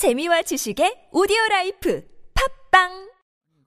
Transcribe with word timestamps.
재미와 0.00 0.40
지식의 0.40 1.08
오디오 1.12 1.36
라이프 1.50 2.02
팟빵 2.72 3.10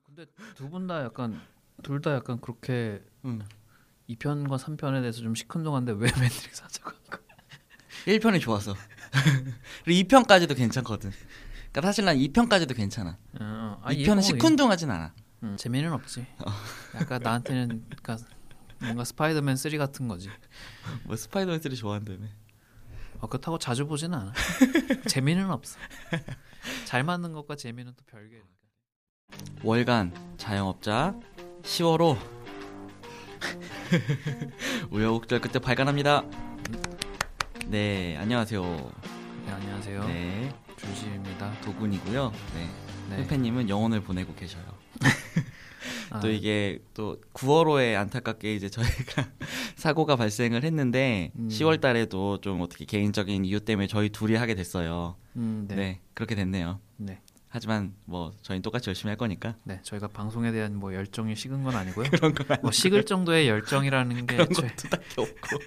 근데 0.04 0.26
두 0.56 0.68
분 0.68 0.88
다 0.88 1.04
약간 1.04 1.40
둘 1.84 2.00
다 2.02 2.12
약간 2.14 2.40
그렇게 2.40 3.00
음. 3.24 3.40
2편과 4.08 4.58
3편에 4.58 5.00
대해서 5.00 5.20
좀 5.20 5.36
시큰둥한데 5.36 5.92
왜 5.92 6.10
매트릭스 6.10 6.62
하자고 6.62 6.90
한 6.90 6.96
거야? 7.08 7.20
1편이 8.06 8.40
좋아서. 8.40 8.74
그리고 9.84 10.08
2편까지도 10.08 10.56
괜찮거든. 10.56 11.12
그러니까 11.70 11.82
사실 11.82 12.04
난 12.04 12.16
2편까지도 12.16 12.74
괜찮아. 12.74 13.16
어, 13.40 13.78
아, 13.80 13.92
2편은 13.92 13.96
이거 14.14 14.20
시큰둥하진 14.22 14.90
않아. 14.90 15.14
음, 15.44 15.56
재미는 15.56 15.92
없지. 15.92 16.26
약간 16.96 17.22
나한테는 17.22 17.84
그러니까 17.88 18.16
뭔가 18.80 19.04
스파이더맨 19.04 19.54
3 19.54 19.78
같은 19.78 20.08
거지. 20.08 20.28
뭐 21.04 21.14
스파이더맨 21.14 21.60
3 21.62 21.72
좋아한다며. 21.76 22.26
어, 23.20 23.26
그렇다고 23.26 23.58
자주 23.58 23.86
보지는 23.86 24.18
않아. 24.18 24.32
재미는 25.08 25.50
없어. 25.50 25.78
잘 26.84 27.02
맞는 27.04 27.32
것과 27.32 27.56
재미는 27.56 27.92
또 27.96 28.04
별개니까. 28.06 28.48
월간 29.62 30.36
자영업자 30.36 31.14
10월호 31.62 32.18
우여곡절 34.90 35.40
끝에 35.40 35.58
발간합니다. 35.58 36.22
네, 37.66 38.16
안녕하세요. 38.18 38.62
네, 39.46 39.52
안녕하세요. 39.52 40.06
네, 40.06 40.54
준씨입니다. 40.76 41.60
도군이고요. 41.62 42.32
네, 42.54 42.70
네. 43.10 43.16
팬팬님은 43.16 43.68
영혼을 43.68 44.02
보내고 44.02 44.34
계셔요. 44.34 44.64
아, 46.14 46.20
또 46.20 46.30
이게 46.30 46.78
또 46.94 47.20
9월호에 47.34 47.96
안타깝게 47.96 48.54
이제 48.54 48.68
저희가 48.68 49.28
사고가 49.74 50.14
발생을 50.14 50.62
했는데 50.62 51.32
음. 51.36 51.48
10월 51.48 51.80
달에도 51.80 52.40
좀 52.40 52.60
어떻게 52.60 52.84
개인적인 52.84 53.44
이유 53.44 53.58
때문에 53.58 53.88
저희 53.88 54.10
둘이 54.10 54.36
하게 54.36 54.54
됐어요. 54.54 55.16
음, 55.34 55.64
네. 55.66 55.74
네. 55.74 56.00
그렇게 56.14 56.36
됐네요. 56.36 56.78
네. 56.98 57.20
하지만 57.48 57.94
뭐 58.04 58.32
저희는 58.42 58.62
똑같이 58.62 58.88
열심히 58.88 59.10
할 59.10 59.16
거니까 59.16 59.56
네, 59.62 59.80
저희가 59.82 60.08
방송에 60.08 60.50
대한 60.50 60.76
뭐 60.76 60.92
열정이 60.92 61.36
식은 61.36 61.62
건 61.62 61.74
아니고요. 61.74 62.10
그런 62.10 62.34
거뭐 62.34 62.70
식을 62.72 63.04
정도의 63.04 63.48
열정이라는 63.48 64.26
게 64.26 64.36
그런 64.36 64.48
것도 64.48 64.88
딱히 64.90 65.20
없고 65.20 65.58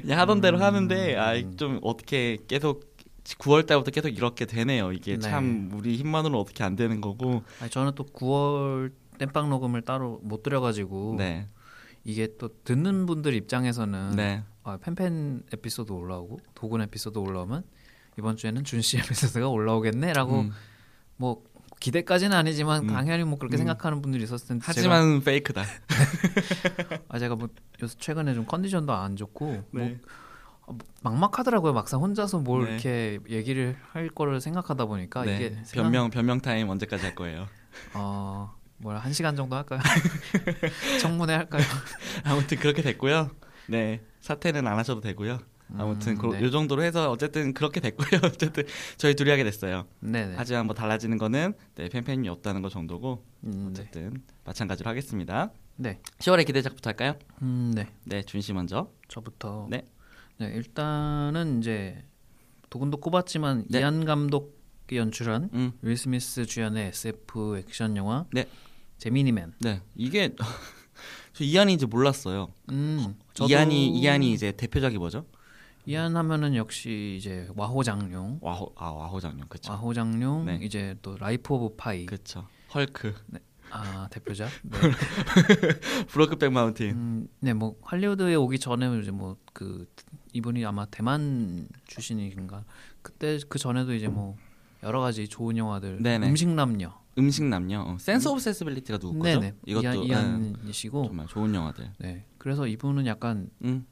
그냥 0.00 0.20
하던 0.20 0.40
대로 0.40 0.58
음. 0.58 0.62
하는데 0.62 1.16
아좀 1.16 1.80
어떻게 1.82 2.38
계속 2.46 2.94
9월 3.24 3.66
달부터 3.66 3.90
계속 3.90 4.08
이렇게 4.08 4.44
되네요. 4.44 4.92
이게 4.92 5.14
네. 5.14 5.18
참 5.18 5.70
우리 5.72 5.96
힘만으로는 5.96 6.38
어떻게 6.38 6.62
안 6.62 6.76
되는 6.76 7.00
거고. 7.00 7.42
아니, 7.60 7.70
저는 7.70 7.94
또 7.94 8.04
9월 8.04 8.92
땜빵 9.18 9.48
녹음을 9.50 9.82
따로 9.82 10.20
못 10.22 10.42
드려가지고 10.42 11.14
네, 11.18 11.48
이게 12.04 12.28
또 12.38 12.48
듣는 12.64 13.06
분들 13.06 13.34
입장에서는 13.34 14.16
네, 14.16 14.42
아, 14.62 14.76
팬팬 14.78 15.44
에피소드 15.52 15.92
올라오고 15.92 16.40
도군 16.54 16.82
에피소드 16.82 17.18
올라오면 17.18 17.64
이번 18.18 18.36
주에는 18.36 18.64
준 18.64 18.80
씨 18.82 18.98
에피소드가 18.98 19.48
올라오겠네라고 19.48 20.40
음. 20.40 20.52
뭐 21.16 21.42
기대까지는 21.80 22.36
아니지만 22.36 22.84
음. 22.84 22.86
당연히 22.88 23.24
뭐 23.24 23.38
그렇게 23.38 23.56
음. 23.56 23.58
생각하는 23.58 24.00
분들이 24.02 24.22
있었을 24.24 24.48
텐데 24.48 24.62
하지만 24.66 25.20
페이크다. 25.22 25.64
제가, 25.64 26.98
아 27.08 27.18
제가 27.18 27.36
뭐 27.36 27.48
요새 27.82 27.96
최근에 27.98 28.34
좀 28.34 28.46
컨디션도 28.46 28.92
안 28.92 29.16
좋고 29.16 29.46
뭐 29.70 29.82
네. 29.82 29.98
어, 30.66 30.78
막막하더라고요 31.02 31.72
막상 31.74 32.00
혼자서 32.00 32.38
뭘 32.38 32.64
네. 32.64 32.70
이렇게 32.72 33.18
얘기를 33.28 33.76
할 33.92 34.08
거를 34.08 34.40
생각하다 34.40 34.86
보니까 34.86 35.24
네. 35.24 35.36
이게 35.36 35.50
생각- 35.64 35.74
변명 35.82 36.10
변명 36.10 36.40
타임 36.40 36.68
언제까지 36.70 37.04
할 37.04 37.14
거예요? 37.14 37.46
어 37.94 38.54
뭐야 38.78 38.98
한 38.98 39.12
시간 39.12 39.36
정도 39.36 39.56
할까요? 39.56 39.80
청문회 41.00 41.34
할까요? 41.34 41.62
아무튼 42.24 42.58
그렇게 42.58 42.82
됐고요. 42.82 43.30
네, 43.68 44.00
사퇴는 44.20 44.66
안 44.66 44.78
하셔도 44.78 45.00
되고요. 45.00 45.38
아무튼 45.76 46.12
음, 46.12 46.18
그, 46.18 46.26
네. 46.26 46.42
요 46.42 46.50
정도로 46.50 46.82
해서 46.82 47.10
어쨌든 47.10 47.54
그렇게 47.54 47.80
됐고요. 47.80 48.20
어쨌든 48.24 48.64
저희 48.98 49.14
둘이 49.14 49.30
하게 49.30 49.44
됐어요. 49.44 49.86
네네. 50.00 50.34
하지만 50.36 50.66
뭐 50.66 50.74
달라지는 50.74 51.16
거는 51.16 51.54
네, 51.76 51.88
팬팬이 51.88 52.28
없다는 52.28 52.60
거 52.60 52.68
정도고 52.68 53.24
음, 53.44 53.72
네. 53.74 53.80
어쨌든 53.82 54.22
마찬가지로 54.44 54.88
하겠습니다. 54.90 55.50
네. 55.76 55.98
10월의 56.18 56.46
기대작부터 56.46 56.90
할까요? 56.90 57.14
음, 57.42 57.72
네. 57.74 57.88
네, 58.04 58.22
준 58.22 58.40
씨 58.42 58.52
먼저. 58.52 58.90
저부터. 59.08 59.66
네. 59.70 59.86
네, 60.38 60.48
일단은 60.48 61.60
이제 61.60 62.04
도군도 62.68 62.98
꼽았지만 62.98 63.64
네. 63.70 63.80
이안 63.80 64.04
감독 64.04 64.62
이 64.94 64.96
연출한 64.96 65.50
음, 65.52 65.72
윌 65.82 65.96
스미스 65.96 66.46
주연의 66.46 66.88
SF 66.88 67.58
액션 67.58 67.96
영화 67.96 68.26
네. 68.32 68.46
제미니맨. 68.98 69.54
네, 69.60 69.82
이게 69.96 70.34
저 71.34 71.42
이안인지 71.42 71.86
몰랐어요. 71.86 72.52
음. 72.70 73.16
이안이 73.48 73.88
이안이 73.98 74.32
이제 74.32 74.52
대표작이 74.52 74.96
뭐죠? 74.98 75.26
이안 75.84 76.16
하면은 76.16 76.54
역시 76.54 77.16
이제 77.18 77.48
와호장룡. 77.56 78.38
와호 78.40 78.72
아 78.76 78.90
와호장룡 78.90 79.48
그쵸? 79.48 79.72
와호장룡 79.72 80.46
네. 80.46 80.60
이제 80.62 80.94
또 81.02 81.16
라이프 81.18 81.52
오브 81.54 81.74
파이. 81.76 82.06
그쵸. 82.06 82.46
헐크, 82.72 83.14
아, 83.70 84.08
대표작. 84.10 84.48
네. 84.62 84.78
브로크백 86.08 86.52
마운틴. 86.52 86.90
음, 86.90 87.28
네, 87.40 87.52
뭐 87.52 87.76
할리우드에 87.82 88.36
오기 88.36 88.60
전에 88.60 89.00
이제 89.00 89.10
뭐 89.10 89.36
그 89.54 89.86
이분이 90.34 90.66
아마 90.66 90.84
대만 90.84 91.68
출신인가 91.86 92.64
그때 93.00 93.38
그 93.48 93.58
전에도 93.58 93.94
이제 93.94 94.08
뭐 94.08 94.36
여러 94.84 95.00
가지 95.00 95.26
좋은 95.26 95.56
영화들 95.56 96.02
네네. 96.02 96.28
음식 96.28 96.48
남녀 96.48 96.92
음식 97.18 97.44
남녀. 97.44 97.80
어, 97.80 97.96
센스 97.98 98.28
오브 98.28 98.40
센스빌리티가 98.40 98.98
누구 98.98 99.18
거죠? 99.18 99.40
네네 99.40 99.54
이것도 99.66 100.04
이안, 100.04 100.42
네, 100.42 100.52
이안이시고 100.60 101.04
정말 101.06 101.26
좋은 101.26 101.54
영화들. 101.54 101.90
네 101.98 102.24
그래서 102.38 102.66
이분은 102.66 103.06
약간 103.06 103.48
음, 103.62 103.86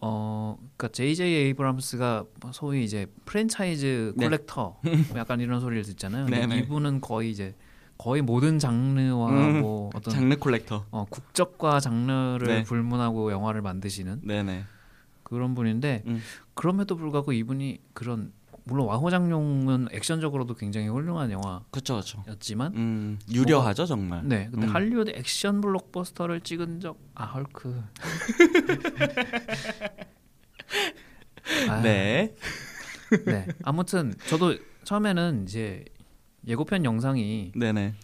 어 0.00 0.56
그러니까 0.76 0.88
J.J. 0.88 1.32
에이브람스가 1.34 2.24
소위 2.52 2.84
이제 2.84 3.06
프랜차이즈 3.24 4.12
네. 4.16 4.26
collector 4.26 4.80
뭐 4.82 5.18
약간 5.18 5.40
이런 5.40 5.60
소리를 5.60 5.82
듣잖아요. 5.84 6.26
네네. 6.26 6.58
이분은 6.58 7.00
거의 7.00 7.30
이제 7.30 7.54
거의 7.96 8.20
모든 8.20 8.58
장르와 8.58 9.30
음, 9.30 9.60
뭐 9.60 9.90
어떤 9.94 10.12
장르 10.12 10.36
collector. 10.36 10.86
어, 10.90 11.06
국적과 11.08 11.78
장르를 11.78 12.46
네. 12.48 12.62
불문하고 12.64 13.30
영화를 13.30 13.62
만드시는 13.62 14.22
네네. 14.24 14.64
그런 15.22 15.54
분인데 15.54 16.02
음. 16.06 16.20
그럼에도 16.54 16.96
불구하고 16.96 17.32
이분이 17.32 17.78
그런 17.94 18.32
물론 18.64 18.86
와호장룡은 18.86 19.88
액션적으로도 19.92 20.54
굉장히 20.54 20.88
훌륭한 20.88 21.30
그쵸 21.70 21.96
그쵸. 21.96 22.18
영화였지만 22.26 22.72
음, 22.76 23.18
유려하죠 23.30 23.86
정말. 23.86 24.22
네 24.26 24.48
근데 24.52 24.66
음. 24.66 24.74
할리우드 24.74 25.10
액션 25.14 25.60
블록버스터를 25.60 26.40
찍은 26.42 26.80
적 26.80 26.96
아 27.14 27.24
헐크 27.26 27.82
아, 31.68 31.80
네. 31.82 32.34
네 33.26 33.46
아무튼 33.64 34.14
저도 34.26 34.56
처음에는 34.84 35.44
이제 35.44 35.84
예고편 36.46 36.84
영상이 36.84 37.52
네네. 37.54 37.94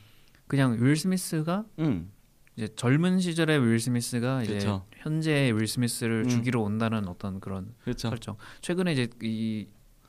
그냥 0.46 0.76
윌 0.80 0.96
스미스가 0.96 1.64
음, 1.78 2.10
이제 2.56 2.68
젊은 2.76 3.20
시절의 3.20 3.64
윌 3.66 3.80
스미스가 3.80 4.42
이제 4.42 4.54
그쵸. 4.54 4.84
현재의 4.98 5.56
윌 5.56 5.66
스미스를 5.66 6.24
음. 6.24 6.28
죽이러 6.28 6.60
온다는 6.60 7.08
어떤 7.08 7.40
그런 7.40 7.74
그렇죠. 7.82 8.10
설정. 8.10 8.36
최근에 8.60 8.92
이제 8.92 9.08
이 9.22 9.66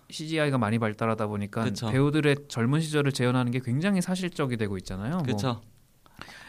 CGI가 0.10 0.58
많이 0.58 0.80
발달하다 0.80 1.28
보니까 1.28 1.64
그쵸. 1.64 1.90
배우들의 1.90 2.36
젊은 2.48 2.82
시절을 2.82 3.12
재현하는 3.12 3.52
게 3.52 3.60
굉장히 3.64 4.02
사실적이 4.02 4.58
되고 4.58 4.78
있잖아요. 4.78 5.16
뭐 5.18 5.24
그렇죠. 5.24 5.62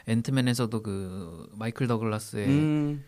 앤트맨에서도 0.06 0.82
그 0.82 1.48
마이클 1.54 1.87
더글라스의 1.87 2.47
음, 2.48 3.04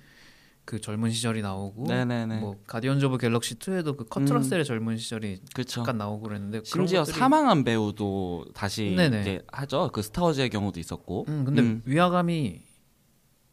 그 0.64 0.80
젊은 0.80 1.10
시절이 1.10 1.40
나오고 1.42 1.86
네네네. 1.88 2.38
뭐 2.40 2.56
가디언즈 2.66 3.06
오브 3.06 3.18
갤럭시 3.18 3.54
2에도 3.56 3.96
그 3.96 4.04
커트 4.04 4.30
러셀의 4.30 4.65
젊은 4.64 4.98
시절이 4.98 5.40
그렇죠. 5.54 5.70
잠깐 5.76 5.96
나오고 5.98 6.28
그랬는데 6.28 6.60
심지어 6.64 7.02
것들이- 7.02 7.12
사망한 7.19 7.64
배우도 7.64 8.46
다시 8.54 8.94
네네. 8.96 9.20
이제 9.22 9.42
하죠. 9.50 9.90
그 9.92 10.02
스타워즈의 10.02 10.50
경우도 10.50 10.78
있었고. 10.78 11.24
음, 11.28 11.44
근데 11.44 11.62
음. 11.62 11.82
위화감이 11.86 12.60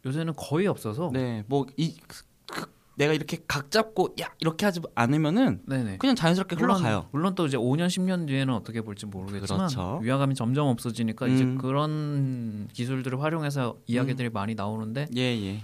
요새는 0.06 0.34
거의 0.36 0.66
없어서 0.66 1.10
네, 1.12 1.44
뭐이 1.48 1.96
그, 2.06 2.66
내가 3.00 3.14
이렇게 3.14 3.38
각 3.48 3.70
잡고 3.70 4.14
야 4.20 4.28
이렇게 4.40 4.66
하지 4.66 4.80
않으면은 4.94 5.62
네네. 5.66 5.96
그냥 5.96 6.14
자연스럽게 6.14 6.54
흘러가요. 6.56 7.08
물론 7.12 7.34
또 7.34 7.46
이제 7.46 7.56
5년 7.56 7.86
10년 7.86 8.26
뒤에는 8.26 8.52
어떻게 8.52 8.82
볼지 8.82 9.06
모르겠지만 9.06 9.68
그렇죠. 9.68 10.00
위화감이 10.02 10.34
점점 10.34 10.66
없어지니까 10.68 11.26
이제 11.28 11.44
음. 11.44 11.56
그런 11.56 12.68
기술들을 12.74 13.18
활용해서 13.22 13.78
이야기들이 13.86 14.28
많이 14.28 14.54
나오는데 14.54 15.06
예 15.16 15.20
예. 15.22 15.60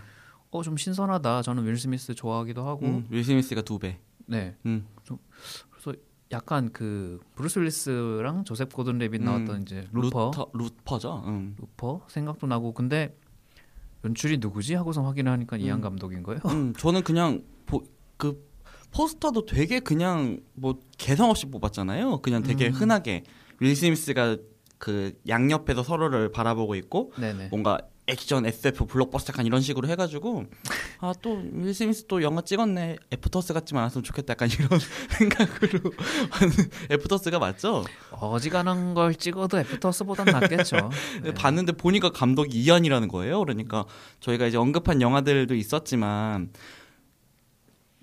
어 0.51 0.63
좀 0.63 0.79
신선하다. 0.79 1.43
저는 1.43 1.67
윌 1.67 1.77
스미스 1.77 2.15
좋아하기도 2.15 2.67
하고 2.67 2.87
음, 2.87 3.07
윌 3.11 3.23
스미스가 3.23 3.61
두 3.61 3.79
배. 3.79 3.99
네 4.25 4.55
음, 4.65 4.87
그래서 5.71 5.93
약간 6.33 6.71
그 6.73 7.21
브루스 7.35 7.59
윌리스랑 7.59 8.45
조셉 8.45 8.73
고든 8.73 8.97
레빗 8.97 9.21
음. 9.21 9.27
나왔던 9.27 9.63
이제 9.63 9.87
루퍼 9.93 10.31
루터, 10.33 10.51
루퍼죠. 10.55 11.23
음. 11.27 11.55
루퍼 11.61 12.07
생각도 12.09 12.47
나고 12.47 12.73
근데 12.73 13.15
연출이 14.07 14.39
누구지 14.39 14.75
하고서 14.75 15.03
확인을 15.03 15.33
하니까 15.33 15.57
이안 15.57 15.81
감독인 15.81 16.23
거예요. 16.23 16.41
음, 16.47 16.73
저는 16.79 17.03
그냥 17.03 17.43
보, 17.67 17.83
그 18.17 18.47
포스터도 18.93 19.47
되게 19.47 19.81
그냥 19.81 20.41
뭐 20.55 20.81
개성 20.97 21.31
없이 21.31 21.47
뽑았잖아요. 21.47 22.21
그냥 22.23 22.43
되게 22.43 22.69
음. 22.69 22.73
흔하게 22.73 23.25
윌 23.61 23.75
스미스가 23.75 24.39
그 24.79 25.15
양옆에서 25.29 25.83
서로를 25.83 26.31
바라보고 26.33 26.75
있고 26.75 27.13
네네. 27.19 27.49
뭔가 27.51 27.79
액션 28.09 28.47
SF 28.47 28.87
블록버스터 28.87 29.33
약간 29.33 29.47
이런 29.47 29.61
식으로 29.61 29.89
해가지고 29.89 30.45
아 31.01 31.13
또 31.21 31.41
윌 31.53 31.75
스미스 31.75 32.07
또 32.07 32.23
영화 32.23 32.41
찍었네 32.41 32.99
애프터 33.13 33.37
어스 33.37 33.53
같지만 33.53 33.83
않았으면 33.83 34.05
좋겠다 34.05 34.33
약간 34.33 34.49
이런 34.49 34.69
생각으로 35.19 35.91
애프터 36.91 37.16
어스가 37.16 37.39
맞죠? 37.41 37.85
어지간한 38.13 38.95
걸 38.95 39.15
찍어도 39.17 39.59
애프터스보단 39.59 40.27
낫겠죠. 40.27 40.91
네. 41.25 41.35
봤는데 41.35 41.73
보니까 41.73 42.11
감독이 42.13 42.57
이안이라는 42.63 43.09
거예요. 43.09 43.41
그러니까 43.41 43.87
저희가 44.21 44.47
이제 44.47 44.57
언급한 44.57 45.03
영화들도 45.03 45.55
있었지만 45.57 46.51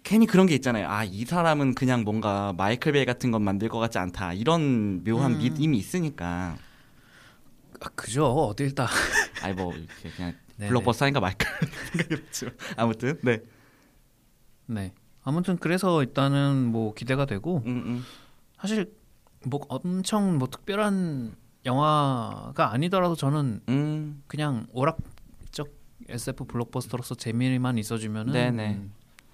괜히 0.03 0.25
그런 0.25 0.45
게 0.47 0.55
있잖아요. 0.55 0.87
아 0.89 1.03
이 1.05 1.25
사람은 1.25 1.75
그냥 1.75 2.03
뭔가 2.03 2.53
마이클 2.57 2.91
베이 2.91 3.05
같은 3.05 3.31
건 3.31 3.41
만들 3.43 3.69
것 3.69 3.79
같지 3.79 3.97
않다 3.97 4.33
이런 4.33 5.03
묘한 5.03 5.33
음. 5.33 5.37
믿음이 5.37 5.77
있으니까 5.77 6.57
아, 7.79 7.89
그죠. 7.95 8.25
어딜 8.27 8.73
다. 8.75 8.87
아니 9.43 9.53
뭐 9.53 9.73
이렇게 9.73 10.09
그냥 10.15 10.33
네네. 10.57 10.69
블록버스터니까 10.69 11.19
마이클 11.19 11.47
생각이 11.91 12.15
들지만 12.15 12.53
아무튼 12.77 13.19
네. 13.23 13.39
네. 14.67 14.93
아무튼 15.23 15.57
그래서 15.57 16.01
일단은 16.03 16.65
뭐 16.71 16.93
기대가 16.93 17.25
되고 17.25 17.61
음, 17.65 17.83
음. 17.85 18.03
사실 18.59 18.93
뭐 19.45 19.61
엄청 19.69 20.37
뭐 20.37 20.47
특별한 20.49 21.35
영화가 21.65 22.71
아니더라도 22.73 23.15
저는 23.15 23.61
음. 23.69 24.21
그냥 24.27 24.67
오락적 24.71 25.69
SF 26.09 26.45
블록버스터로서 26.45 27.15
재미만 27.15 27.77
있어주면은 27.77 28.33
네네. 28.33 28.73
음, 28.75 28.91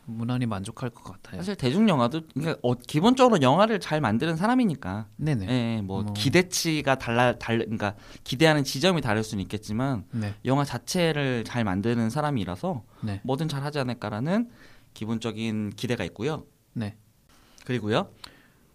무난히 0.10 0.46
만족할 0.46 0.90
것 0.90 1.04
같아요. 1.04 1.38
사실 1.38 1.56
대중 1.56 1.88
영화도 1.88 2.22
그러니까 2.34 2.60
어, 2.64 2.74
기본적으로 2.76 3.42
영화를 3.42 3.80
잘 3.80 4.02
만드는 4.02 4.36
사람이니까 4.36 5.08
네네. 5.18 5.48
예, 5.50 5.82
뭐 5.82 6.04
뭐. 6.04 6.14
기대치가 6.14 6.96
달라 6.96 7.38
달 7.38 7.60
그러니까 7.60 7.96
기대하는 8.24 8.64
지점이 8.64 9.02
다를 9.02 9.24
수는 9.24 9.42
있겠지만 9.44 10.06
네. 10.12 10.34
영화 10.46 10.66
자체를 10.66 11.44
잘 11.44 11.64
만드는 11.64 12.10
사람이라서 12.10 12.84
네. 13.04 13.22
뭐든 13.24 13.48
잘 13.48 13.64
하지 13.64 13.80
않을까라는 13.80 14.50
기본적인 14.94 15.72
기대가 15.76 16.04
있고요. 16.06 16.46
네. 16.74 16.96
그리고요. 17.66 18.10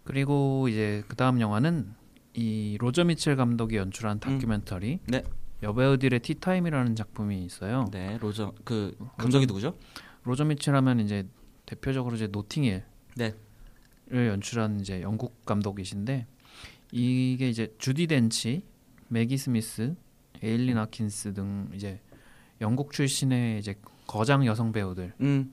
그리고 0.05 0.69
이제 0.69 1.03
그 1.09 1.17
다음 1.17 1.41
영화는 1.41 1.95
이 2.35 2.77
로저 2.81 3.05
미첼 3.05 3.37
감독이 3.37 3.77
연출한 3.77 4.21
다큐멘터리 4.21 5.01
네. 5.07 5.23
여배우들의 5.63 6.21
티타임이라는 6.21 6.95
작품이 6.95 7.45
있어요. 7.45 7.87
네, 7.91 8.19
로저 8.21 8.53
그 8.65 8.97
감독이 9.17 9.47
누구죠? 9.47 9.77
로저 10.25 10.45
미첼 10.45 10.75
하면 10.75 11.01
이제 11.01 11.27
대표적으로 11.67 12.17
이제 12.17 12.27
노팅힐을 12.27 12.85
네. 13.17 13.35
연출한 14.11 14.81
이제 14.81 15.01
영국 15.03 15.45
감독이신데 15.45 16.27
이게 16.93 17.49
이제 17.49 17.75
주디 17.79 18.07
덴치, 18.07 18.63
매기 19.09 19.37
스미스, 19.37 19.95
에일린 20.43 20.79
아킨스 20.79 21.35
등 21.35 21.69
이제 21.75 22.01
영국 22.61 22.93
출신의 22.93 23.59
이제 23.59 23.75
거장 24.07 24.47
여성 24.47 24.73
배우들 24.73 25.15
음. 25.21 25.53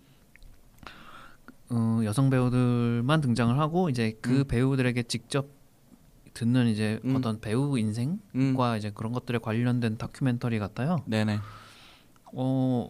어, 1.69 2.01
여성 2.03 2.29
배우들만 2.29 3.21
등장을 3.21 3.57
하고 3.57 3.89
이제 3.89 4.17
그 4.21 4.39
음. 4.39 4.47
배우들에게 4.47 5.03
직접 5.03 5.47
듣는 6.33 6.67
이제 6.67 6.99
음. 7.05 7.15
어떤 7.15 7.39
배우 7.39 7.77
인생과 7.77 8.21
음. 8.35 8.77
이제 8.77 8.91
그런 8.93 9.11
것들에 9.13 9.37
관련된 9.39 9.97
다큐멘터리 9.97 10.59
같아요. 10.59 10.97
네, 11.05 11.23
네. 11.25 11.39
어, 12.33 12.89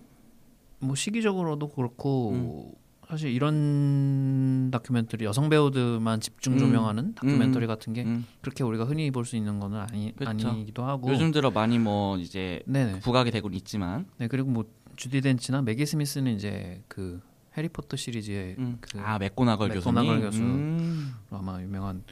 뭐 0.81 0.95
시기적으로도 0.95 1.67
음. 1.67 1.71
그렇고 1.75 2.75
사실 3.07 3.29
이런 3.31 4.69
다큐멘터리 4.71 5.25
여성 5.25 5.49
배우들만 5.49 6.21
집중 6.21 6.53
음. 6.53 6.59
조명하는 6.59 7.13
다큐멘터리 7.15 7.67
같은 7.67 7.91
게 7.93 8.03
음. 8.03 8.25
그렇게 8.41 8.63
우리가 8.63 8.85
흔히 8.85 9.11
볼 9.11 9.25
수 9.25 9.35
있는 9.35 9.59
거는 9.59 9.79
아니 9.79 10.15
그쵸. 10.15 10.47
아니기도 10.49 10.83
하고. 10.83 11.11
요즘 11.11 11.31
들어 11.31 11.51
많이 11.51 11.77
뭐 11.77 12.17
이제 12.17 12.61
네네. 12.65 12.99
부각이 13.01 13.31
되곤 13.31 13.53
있지만 13.53 14.05
네 14.17 14.27
그리고 14.27 14.49
뭐 14.49 14.63
주디 14.95 15.21
덴치나 15.21 15.61
매기 15.61 15.85
스미스는 15.85 16.35
이제 16.35 16.81
그 16.87 17.21
해리포터 17.57 17.97
시리즈의 17.97 18.55
음. 18.59 18.77
그아 18.79 19.17
맥고나걸 19.19 19.69
교수님 19.69 19.95
맥고나걸 19.95 20.21
교수. 20.21 20.41
음. 20.41 21.13
아마 21.31 21.61
유명한 21.61 22.03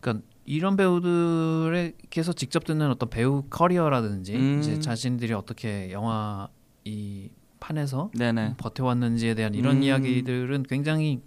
그러니까 0.00 0.24
이런 0.44 0.76
배우들에게서 0.76 2.32
직접 2.34 2.64
듣는 2.64 2.90
어떤 2.90 3.10
배우 3.10 3.42
커리어라든지 3.50 4.36
음. 4.36 4.60
이제 4.60 4.78
자신들이 4.78 5.32
어떻게 5.32 5.90
영화 5.90 6.48
이 6.84 7.28
판에서 7.66 8.10
네네. 8.14 8.54
버텨왔는지에 8.58 9.34
대한 9.34 9.54
이런 9.54 9.78
음. 9.78 9.82
이야기들은 9.82 10.64
굉장히 10.64 11.20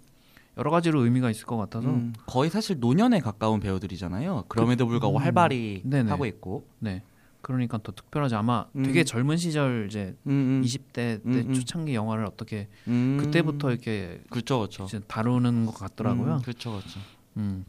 여러 0.56 0.70
가지로 0.70 1.04
의미가 1.04 1.30
있을 1.30 1.46
것 1.46 1.56
같아서 1.56 1.88
음, 1.88 2.14
거의 2.26 2.50
사실 2.50 2.80
노년에 2.80 3.20
가까운 3.20 3.60
배우들이잖아요. 3.60 4.44
그럼에도 4.48 4.86
불구하고 4.86 5.18
음. 5.18 5.22
활발히 5.22 5.82
네네. 5.84 6.10
하고 6.10 6.26
있고. 6.26 6.64
네 6.78 7.02
그러니까 7.42 7.78
더 7.82 7.92
특별하지 7.92 8.34
아마 8.34 8.66
음. 8.76 8.82
되게 8.82 9.02
젊은 9.02 9.36
시절 9.38 9.86
이제 9.88 10.14
음, 10.26 10.60
음. 10.60 10.62
20대 10.64 10.92
때 10.92 11.20
음, 11.24 11.44
음. 11.48 11.54
초창기 11.54 11.94
영화를 11.94 12.26
어떻게 12.26 12.68
음. 12.86 13.16
그때부터 13.20 13.70
이렇게 13.70 14.20
그렇죠, 14.30 14.58
그렇죠. 14.58 14.84
이제 14.84 15.00
다루는 15.06 15.66
것 15.66 15.74
같더라고요. 15.74 16.40
그렇죠, 16.42 16.72
그렇죠. 16.72 17.00
음. 17.38 17.64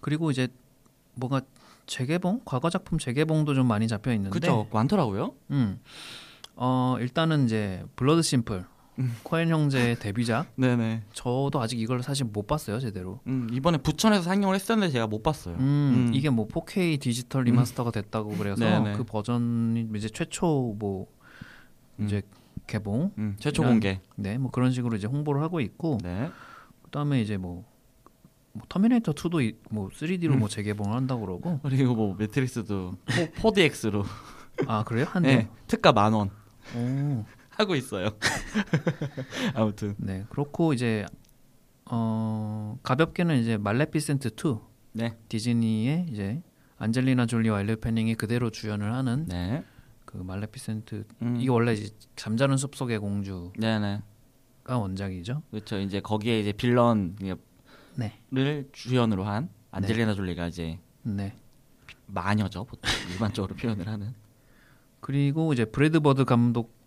그리고 0.00 0.30
이제 0.30 0.48
뭔가 1.14 1.40
재개봉, 1.86 2.42
과거 2.44 2.70
작품 2.70 2.98
재개봉도 2.98 3.54
좀 3.54 3.66
많이 3.66 3.88
잡혀 3.88 4.12
있는데, 4.12 4.38
그렇죠. 4.38 4.68
많더라고요. 4.72 5.34
음. 5.50 5.80
어 6.56 6.96
일단은 7.00 7.44
이제 7.46 7.82
블러드 7.96 8.22
심플, 8.22 8.64
음. 8.98 9.16
코엔 9.22 9.48
형제의 9.48 9.98
데뷔작. 9.98 10.52
네네. 10.56 11.04
저도 11.12 11.60
아직 11.60 11.78
이걸 11.80 12.02
사실 12.02 12.26
못 12.26 12.46
봤어요 12.46 12.78
제대로. 12.80 13.20
음, 13.26 13.48
이번에 13.52 13.78
부천에서 13.78 14.22
상영을 14.22 14.54
했었는데 14.54 14.92
제가 14.92 15.06
못 15.06 15.22
봤어요. 15.22 15.54
음, 15.56 15.60
음. 16.08 16.10
이게 16.14 16.28
뭐 16.30 16.46
4K 16.48 17.00
디지털 17.00 17.44
remaster가 17.44 17.90
됐다고 17.90 18.30
그래서 18.36 18.56
네네. 18.64 18.96
그 18.96 19.04
버전이 19.04 19.88
이제 19.96 20.08
최초 20.08 20.74
뭐 20.78 21.06
음. 21.98 22.06
이제 22.06 22.22
개봉, 22.66 23.12
음, 23.18 23.36
최초 23.40 23.62
이런- 23.62 23.74
공개. 23.74 24.00
네, 24.16 24.38
뭐 24.38 24.50
그런 24.50 24.70
식으로 24.70 24.96
이제 24.96 25.06
홍보를 25.08 25.42
하고 25.42 25.60
있고, 25.60 25.98
네. 26.04 26.30
그다음에 26.84 27.20
이제 27.20 27.36
뭐, 27.36 27.64
뭐 28.52 28.62
터미네이터 28.68 29.12
2도 29.12 29.42
이, 29.42 29.56
뭐 29.70 29.88
3D로 29.88 30.34
음. 30.34 30.38
뭐 30.38 30.48
재개봉을 30.48 30.94
한다고 30.94 31.22
그러고, 31.22 31.58
그리고 31.64 31.94
뭐 31.96 32.14
매트릭스도 32.16 32.92
4DX로 33.40 34.04
아 34.68 34.84
그래요? 34.84 35.06
한대. 35.08 35.34
네, 35.36 35.48
특가 35.66 35.90
만 35.92 36.14
원 36.14 36.30
오. 36.76 37.24
하고 37.50 37.74
있어요. 37.74 38.10
아무튼 39.54 39.94
네 39.98 40.24
그렇고 40.30 40.72
이제 40.72 41.04
어 41.84 42.78
가볍게는 42.82 43.38
이제 43.38 43.56
말레피센트 43.56 44.28
2 44.28 44.58
네. 44.92 45.16
디즈니의 45.28 46.06
이제 46.10 46.42
안젤리나 46.78 47.26
졸리와 47.26 47.60
엘리 47.60 47.76
패닝이 47.76 48.14
그대로 48.14 48.50
주연을 48.50 48.92
하는 48.92 49.26
네. 49.26 49.62
그 50.04 50.16
말레피센트 50.16 51.04
음. 51.22 51.36
이게 51.38 51.50
원래 51.50 51.72
이제 51.74 51.94
잠자는 52.16 52.56
숲속의 52.56 52.98
공주가 52.98 53.52
네네. 53.58 54.02
원작이죠. 54.66 55.42
그렇죠. 55.50 55.78
이제 55.78 56.00
거기에 56.00 56.40
이제 56.40 56.52
villain을 56.52 57.36
네, 57.96 58.64
주연으로 58.72 59.24
한 59.24 59.50
안젤리나 59.72 60.14
졸리가 60.14 60.46
이제 60.46 60.78
네. 61.02 61.36
마녀죠. 62.06 62.64
보통 62.64 62.90
일반적으로 63.12 63.54
표현을 63.54 63.86
하는. 63.86 64.14
그리고 65.00 65.52
이제 65.52 65.64
브래드 65.64 66.00
버드 66.00 66.24
감독 66.24 66.78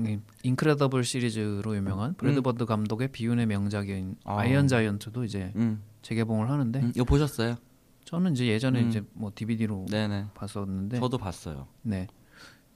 이 0.00 0.18
인크레더블 0.44 1.02
시리즈로 1.02 1.74
유명한 1.74 2.14
브래드 2.14 2.38
음. 2.38 2.42
버드 2.42 2.66
감독의 2.66 3.08
비운의 3.08 3.46
명작인 3.46 4.14
아. 4.24 4.38
아이언 4.38 4.68
자이언트도 4.68 5.24
이제 5.24 5.52
음. 5.56 5.82
재개봉을 6.02 6.48
하는데 6.48 6.80
음, 6.80 6.92
이거 6.94 7.04
보셨어요? 7.04 7.56
저는 8.04 8.32
이제 8.32 8.46
예전에 8.46 8.82
음. 8.82 8.88
이제 8.88 9.02
뭐 9.12 9.32
DVD로 9.34 9.86
네네. 9.90 10.26
봤었는데 10.34 11.00
저도 11.00 11.18
봤어요. 11.18 11.66
네. 11.82 12.06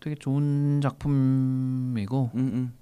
되게 0.01 0.17
좋은 0.17 0.81
작품이고 0.83 2.31
음, 2.35 2.41
음. 2.41 2.73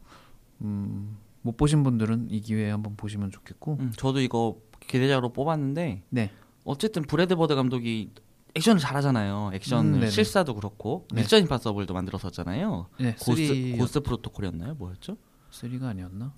음, 0.63 1.17
못 1.43 1.57
보신 1.57 1.83
분들은 1.83 2.29
이 2.31 2.41
기회에 2.41 2.71
한번 2.71 2.97
보시면 2.97 3.31
좋겠고. 3.31 3.77
음, 3.81 3.93
저도 3.95 4.21
이거 4.21 4.59
기대작으로 4.81 5.33
뽑았는데 5.33 6.03
네. 6.09 6.31
어쨌든 6.65 7.03
브래드 7.03 7.37
버드 7.37 7.55
감독이 7.55 8.11
액션을 8.55 8.81
잘하잖아요. 8.81 9.51
액션 9.55 10.03
음. 10.03 10.11
실사도 10.11 10.55
그렇고 10.55 11.07
네. 11.13 11.23
미션 11.23 11.43
임파서블도 11.43 11.95
만들었었잖아요. 11.95 12.87
네, 12.99 13.15
고스트 13.21 13.47
3, 13.47 13.79
고스트 13.79 14.01
프로토콜이었나요? 14.01 14.75
뭐였죠? 14.75 15.17
3가 15.53 15.85
아니었나? 15.85 16.33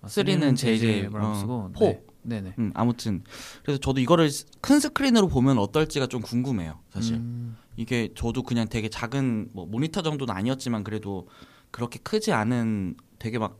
아, 0.00 0.08
쓰리는 0.08 0.54
JJ 0.54 1.00
에브람스고. 1.00 1.54
어, 1.54 1.72
네. 1.80 2.02
네, 2.22 2.40
네. 2.40 2.54
음, 2.58 2.72
아무튼 2.74 3.22
그래서 3.62 3.80
저도 3.80 4.00
이거를 4.00 4.30
큰 4.60 4.80
스크린으로 4.80 5.28
보면 5.28 5.58
어떨지가 5.58 6.06
좀 6.06 6.20
궁금해요. 6.20 6.78
사실 6.90 7.16
음, 7.16 7.56
이게 7.76 8.10
저도 8.14 8.42
그냥 8.42 8.68
되게 8.68 8.88
작은 8.88 9.50
뭐 9.52 9.66
모니터 9.66 10.02
정도는 10.02 10.34
아니었지만 10.34 10.84
그래도 10.84 11.28
그렇게 11.70 11.98
크지 11.98 12.32
않은 12.32 12.96
되게 13.18 13.38
막 13.38 13.58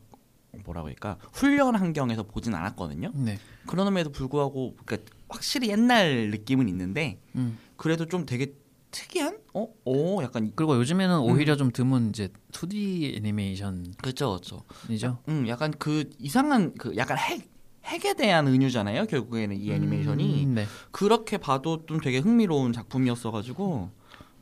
뭐라고 0.64 0.88
할까 0.88 1.18
훈련 1.32 1.76
환경에서 1.76 2.24
보진 2.24 2.54
않았거든요. 2.54 3.12
네. 3.14 3.38
그럼에도 3.66 4.10
불구하고 4.10 4.76
그러니까 4.84 5.10
확실히 5.28 5.68
옛날 5.70 6.30
느낌은 6.30 6.68
있는데 6.68 7.20
음. 7.36 7.58
그래도 7.78 8.04
좀 8.06 8.26
되게 8.26 8.52
특이한 8.90 9.38
어, 9.54 9.68
어, 9.86 10.22
약간 10.22 10.52
그리고 10.54 10.76
요즘에는 10.76 11.20
오히려 11.20 11.54
음. 11.54 11.58
좀 11.58 11.70
드문 11.72 12.08
이제 12.10 12.28
2D 12.52 13.16
애니메이션이죠. 13.16 13.92
그렇죠, 14.02 14.38
그렇죠. 14.86 15.18
음, 15.28 15.46
약간 15.48 15.72
그 15.78 16.10
이상한 16.18 16.74
그 16.74 16.96
약간 16.96 17.16
핵 17.16 17.50
핵에 17.84 18.14
대한 18.14 18.46
은유잖아요. 18.46 19.06
결국에는 19.06 19.56
이 19.56 19.70
애니메이션이 19.72 20.44
음, 20.44 20.54
네. 20.54 20.66
그렇게 20.90 21.38
봐도 21.38 21.86
좀 21.86 22.00
되게 22.00 22.18
흥미로운 22.18 22.72
작품이었어가지고 22.72 23.90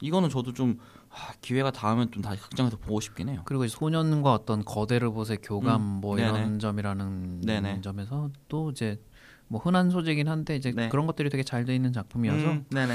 이거는 0.01 0.29
저도 0.31 0.53
좀 0.53 0.79
아, 1.11 1.33
기회가 1.41 1.71
닿으면 1.71 2.11
좀 2.11 2.23
다시 2.23 2.41
극장에서 2.43 2.77
보고 2.77 3.01
싶긴 3.01 3.29
해요. 3.29 3.43
그리고 3.45 3.67
소년과 3.67 4.33
어떤 4.33 4.65
거대 4.65 4.99
로봇의 4.99 5.39
교감 5.43 5.81
음, 5.81 5.87
뭐 6.01 6.17
네네. 6.17 6.29
이런 6.29 6.59
점이라는 6.59 7.41
네네. 7.43 7.81
점에서 7.83 8.31
또 8.49 8.71
이제 8.71 9.01
뭐 9.49 9.61
흔한 9.61 9.91
소재긴 9.91 10.29
한데 10.29 10.57
이제 10.57 10.73
네. 10.75 10.89
그런 10.89 11.07
것들이 11.07 11.31
되게 11.31 11.43
잘 11.43 11.65
돼 11.65 11.75
있는 11.75 11.93
작품이어서 11.93 12.45
음, 12.45 12.51
음, 12.51 12.67
네 12.71 12.87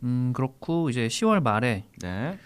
네. 0.00 0.32
그렇고 0.32 0.90
이제 0.90 1.06
10월 1.06 1.42
말에 1.42 1.84
네. 2.00 2.38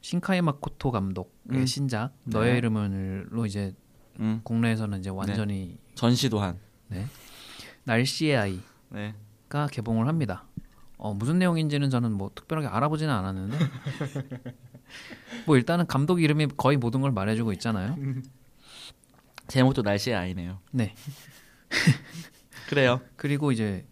신카이 0.00 0.42
마코토 0.42 0.90
감독의 0.90 1.30
음. 1.50 1.66
신작 1.66 2.12
네. 2.24 2.38
너의 2.38 2.58
이름을로 2.58 3.46
이제 3.46 3.74
음, 4.20 4.40
국내에서는 4.44 4.98
이제 5.00 5.10
완전히 5.10 5.78
전시도 5.94 6.40
한. 6.40 6.58
날씨의 7.84 8.36
아이가 8.36 8.62
네. 8.90 9.14
개봉을 9.70 10.06
합니다. 10.06 10.44
어, 10.96 11.12
무슨 11.12 11.38
내용인지는 11.38 11.90
저는 11.90 12.12
뭐 12.12 12.30
특별하게 12.34 12.68
알아보지는 12.68 13.12
않았는데 13.12 13.58
뭐 15.46 15.56
일단은 15.56 15.86
감독 15.86 16.22
이름이 16.22 16.48
거의 16.56 16.76
모든 16.76 17.00
걸 17.00 17.10
말해주고 17.10 17.52
있잖아요. 17.54 17.96
제목도 19.48 19.82
날씨의 19.82 20.16
아이네요. 20.16 20.60
네. 20.70 20.94
그래요. 22.68 23.00
그리고 23.16 23.52
이제 23.52 23.84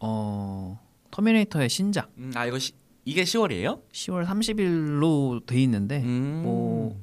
어 0.00 0.81
터미네이터의 1.12 1.68
신작 1.68 2.10
음, 2.18 2.32
아 2.34 2.46
이거 2.46 2.58
시, 2.58 2.72
이게 3.04 3.22
10월이에요? 3.22 3.80
10월 3.92 4.26
30일로 4.26 5.46
돼 5.46 5.62
있는데 5.62 6.02
음. 6.02 6.40
뭐 6.42 7.00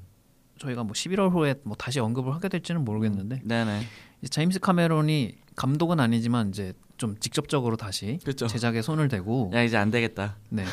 저희가 0.57 0.83
뭐 0.83 0.91
11월호에 0.91 1.55
뭐 1.63 1.75
다시 1.77 1.99
언급을 2.01 2.33
하게 2.33 2.49
될지는 2.49 2.83
모르겠는데 2.83 3.41
네네. 3.45 3.81
제임스 4.29 4.59
카메론이 4.59 5.37
감독은 5.59 5.99
아니지만 5.99 6.49
이제 6.49 6.71
좀 6.95 7.17
직접적으로 7.19 7.75
다시 7.75 8.17
그렇죠. 8.23 8.47
제작에 8.47 8.81
손을 8.81 9.09
대고 9.09 9.51
야 9.53 9.61
이제 9.61 9.75
안 9.75 9.91
되겠다. 9.91 10.37
네 10.47 10.63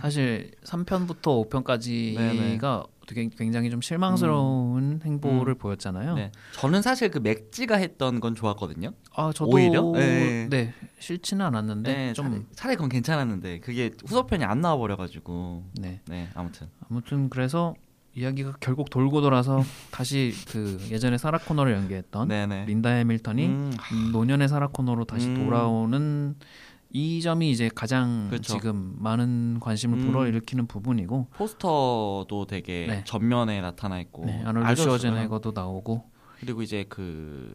사실 0.00 0.52
3편부터 0.62 1.50
5편까지가 1.50 2.88
되게 3.08 3.28
굉장히 3.36 3.68
좀 3.68 3.80
실망스러운 3.80 5.00
행보를 5.04 5.56
보였잖아요. 5.56 6.12
음. 6.12 6.14
네. 6.14 6.32
저는 6.52 6.82
사실 6.82 7.10
그 7.10 7.18
맥지가 7.18 7.78
했던 7.78 8.20
건 8.20 8.36
좋았거든요. 8.36 8.92
아 9.16 9.32
저도 9.34 9.50
오히려? 9.50 9.82
네. 9.90 10.46
네 10.48 10.72
싫지는 11.00 11.44
않았는데 11.44 11.92
네, 11.92 12.12
좀 12.12 12.26
차라리, 12.26 12.46
차라리 12.54 12.76
그건 12.76 12.90
괜찮았는데 12.90 13.58
그게 13.58 13.90
후속편이 14.06 14.44
안 14.44 14.60
나와 14.60 14.76
버려가지고 14.76 15.64
네. 15.80 16.00
네 16.06 16.28
아무튼 16.34 16.68
아무튼 16.88 17.28
그래서 17.28 17.74
이야기가 18.18 18.54
결국 18.60 18.90
돌고 18.90 19.20
돌아서 19.20 19.62
다시 19.92 20.32
그 20.48 20.78
예전에 20.90 21.18
사라 21.18 21.38
코너를 21.38 21.72
연기했던 21.72 22.26
네네. 22.28 22.66
린다 22.66 22.90
해밀턴이 22.90 23.46
음, 23.46 23.72
음, 23.92 24.12
노년의 24.12 24.48
사라 24.48 24.66
코너로 24.66 25.04
다시 25.04 25.28
음. 25.28 25.44
돌아오는 25.44 26.34
이 26.90 27.20
점이 27.20 27.50
이제 27.50 27.70
가장 27.72 28.28
그렇죠. 28.28 28.54
지금 28.54 28.96
많은 28.98 29.58
관심을 29.60 29.98
음. 29.98 30.06
불어일으키는 30.06 30.66
부분이고 30.66 31.28
포스터도 31.34 32.46
되게 32.48 32.86
네. 32.88 33.04
전면에 33.04 33.60
나타나 33.60 34.00
있고 34.00 34.24
네, 34.24 34.42
아놀드? 34.44 34.82
슈워제네거도 34.82 35.52
나오고 35.54 36.04
그리고 36.40 36.62
이제 36.62 36.84
그 36.88 37.54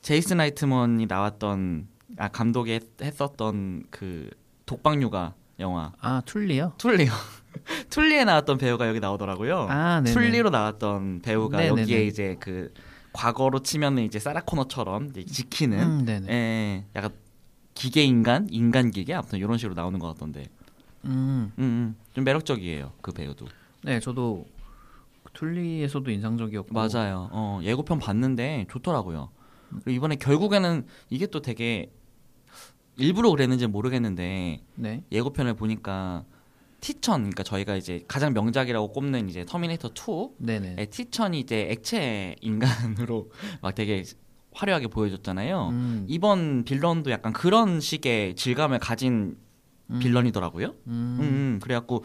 제이슨 0.00 0.38
라이트먼이 0.38 1.06
나왔던 1.06 1.86
아 2.16 2.28
감독이 2.28 2.72
했, 2.72 2.82
했었던 3.00 3.84
그 3.90 4.30
독박육아 4.66 5.34
영화 5.60 5.92
아 6.00 6.22
툴리요? 6.24 6.72
툴리요. 6.78 7.12
툴리에 7.90 8.24
나왔던 8.24 8.58
배우가 8.58 8.88
여기 8.88 9.00
나오더라고요. 9.00 9.66
아. 9.68 10.02
툴리로 10.02 10.50
나왔던 10.50 11.20
배우가 11.22 11.58
네네네. 11.58 11.82
여기에 11.82 12.06
이제 12.06 12.36
그 12.40 12.72
과거로 13.12 13.60
치면은 13.60 14.04
이제 14.04 14.18
사라 14.18 14.40
코너처럼 14.42 15.12
지키는 15.12 16.06
음. 16.08 16.26
예, 16.28 16.84
약간 16.96 17.10
기계 17.74 18.02
인간, 18.04 18.46
인간 18.50 18.90
기계 18.90 19.14
아무튼 19.14 19.38
이런 19.38 19.58
식으로 19.58 19.74
나오는 19.74 19.98
것 19.98 20.08
같던데. 20.08 20.46
음, 21.04 21.52
음, 21.58 21.62
음. 21.62 21.96
좀 22.14 22.24
매력적이에요 22.24 22.92
그 23.02 23.12
배우도. 23.12 23.46
네 23.82 24.00
저도 24.00 24.46
툴리에서도 25.32 26.10
인상적이었고 26.10 26.72
맞아요. 26.72 27.28
어, 27.32 27.60
예고편 27.62 27.98
봤는데 27.98 28.66
좋더라고요. 28.70 29.30
그리고 29.70 29.90
이번에 29.90 30.16
결국에는 30.16 30.86
이게 31.10 31.26
또 31.26 31.40
되게 31.40 31.90
일부러 32.96 33.30
그랬는지 33.30 33.64
는 33.64 33.72
모르겠는데 33.72 34.60
네. 34.74 35.04
예고편을 35.10 35.54
보니까 35.54 36.24
티천 36.82 37.20
그러니까 37.20 37.44
저희가 37.44 37.76
이제 37.76 38.04
가장 38.08 38.34
명작이라고 38.34 38.92
꼽는 38.92 39.30
이제 39.30 39.46
터미네이터 39.46 39.90
2 39.94 40.34
네네. 40.38 40.74
의 40.78 40.90
티천이 40.90 41.40
이제 41.40 41.68
액체 41.70 42.34
인간으로 42.40 43.30
막 43.62 43.74
되게 43.74 44.04
화려하게 44.52 44.88
보여줬잖아요. 44.88 45.68
음, 45.70 46.06
이번 46.08 46.64
villain도 46.64 47.10
약간 47.10 47.32
그런 47.32 47.80
식의 47.80 48.34
질감을 48.34 48.80
가진 48.80 49.38
음, 49.90 49.98
빌런이더라고요. 50.00 50.66
음, 50.66 50.82
음, 50.88 51.20
음, 51.20 51.60
그래갖고 51.62 52.04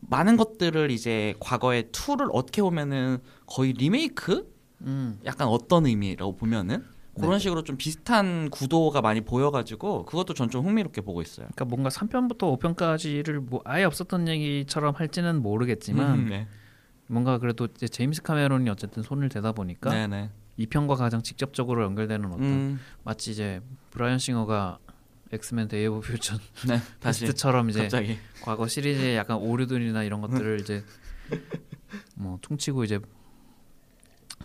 많은 0.00 0.36
것들을 0.36 0.90
이제 0.90 1.34
과거의 1.40 1.84
2를 1.84 2.28
어떻게 2.32 2.60
보면은 2.62 3.18
거의 3.46 3.72
리메이크? 3.72 4.52
음, 4.82 5.20
약간 5.24 5.46
어떤 5.48 5.86
의미라고 5.86 6.36
보면은 6.36 6.84
그런 7.18 7.32
네. 7.32 7.38
식으로 7.38 7.62
좀 7.64 7.76
비슷한 7.76 8.50
구도가 8.50 9.00
많이 9.00 9.20
보여가지고 9.20 10.04
그것도 10.04 10.34
전 10.34 10.46
좀 10.50 10.64
흥미롭게 10.66 11.00
보고 11.00 11.22
있어요. 11.22 11.46
그러니까 11.54 11.64
뭔가 11.64 11.88
3편부터 11.88 12.58
5편까지를 12.58 13.40
뭐 13.40 13.60
아예 13.64 13.84
없었던 13.84 14.28
얘기처럼 14.28 14.94
할지는 14.94 15.42
모르겠지만 15.42 16.18
음, 16.20 16.26
네. 16.28 16.46
뭔가 17.08 17.38
그래도 17.38 17.66
이제 17.74 17.88
제임스 17.88 18.22
카메론이 18.22 18.68
어쨌든 18.70 19.02
손을 19.02 19.28
대다 19.28 19.52
보니까 19.52 19.90
네네. 19.90 20.30
2편과 20.58 20.96
가장 20.96 21.22
직접적으로 21.22 21.82
연결되는 21.84 22.26
어떤 22.26 22.42
음, 22.42 22.80
마치 23.04 23.32
이제 23.32 23.60
브라이언 23.90 24.18
싱어가 24.18 24.78
엑스맨 25.32 25.68
데이 25.68 25.86
오브 25.88 26.06
퓨처 26.06 26.38
네. 26.68 26.80
패스트처럼 27.00 27.68
이제 27.70 27.82
갑자기 27.82 28.18
과거 28.42 28.68
시리즈의 28.68 29.16
약간 29.16 29.38
오류들이나 29.38 30.04
이런 30.04 30.22
음. 30.22 30.30
것들을 30.30 30.60
이제 30.60 30.84
뭐 32.14 32.38
퉁치고 32.42 32.84
이제 32.84 33.00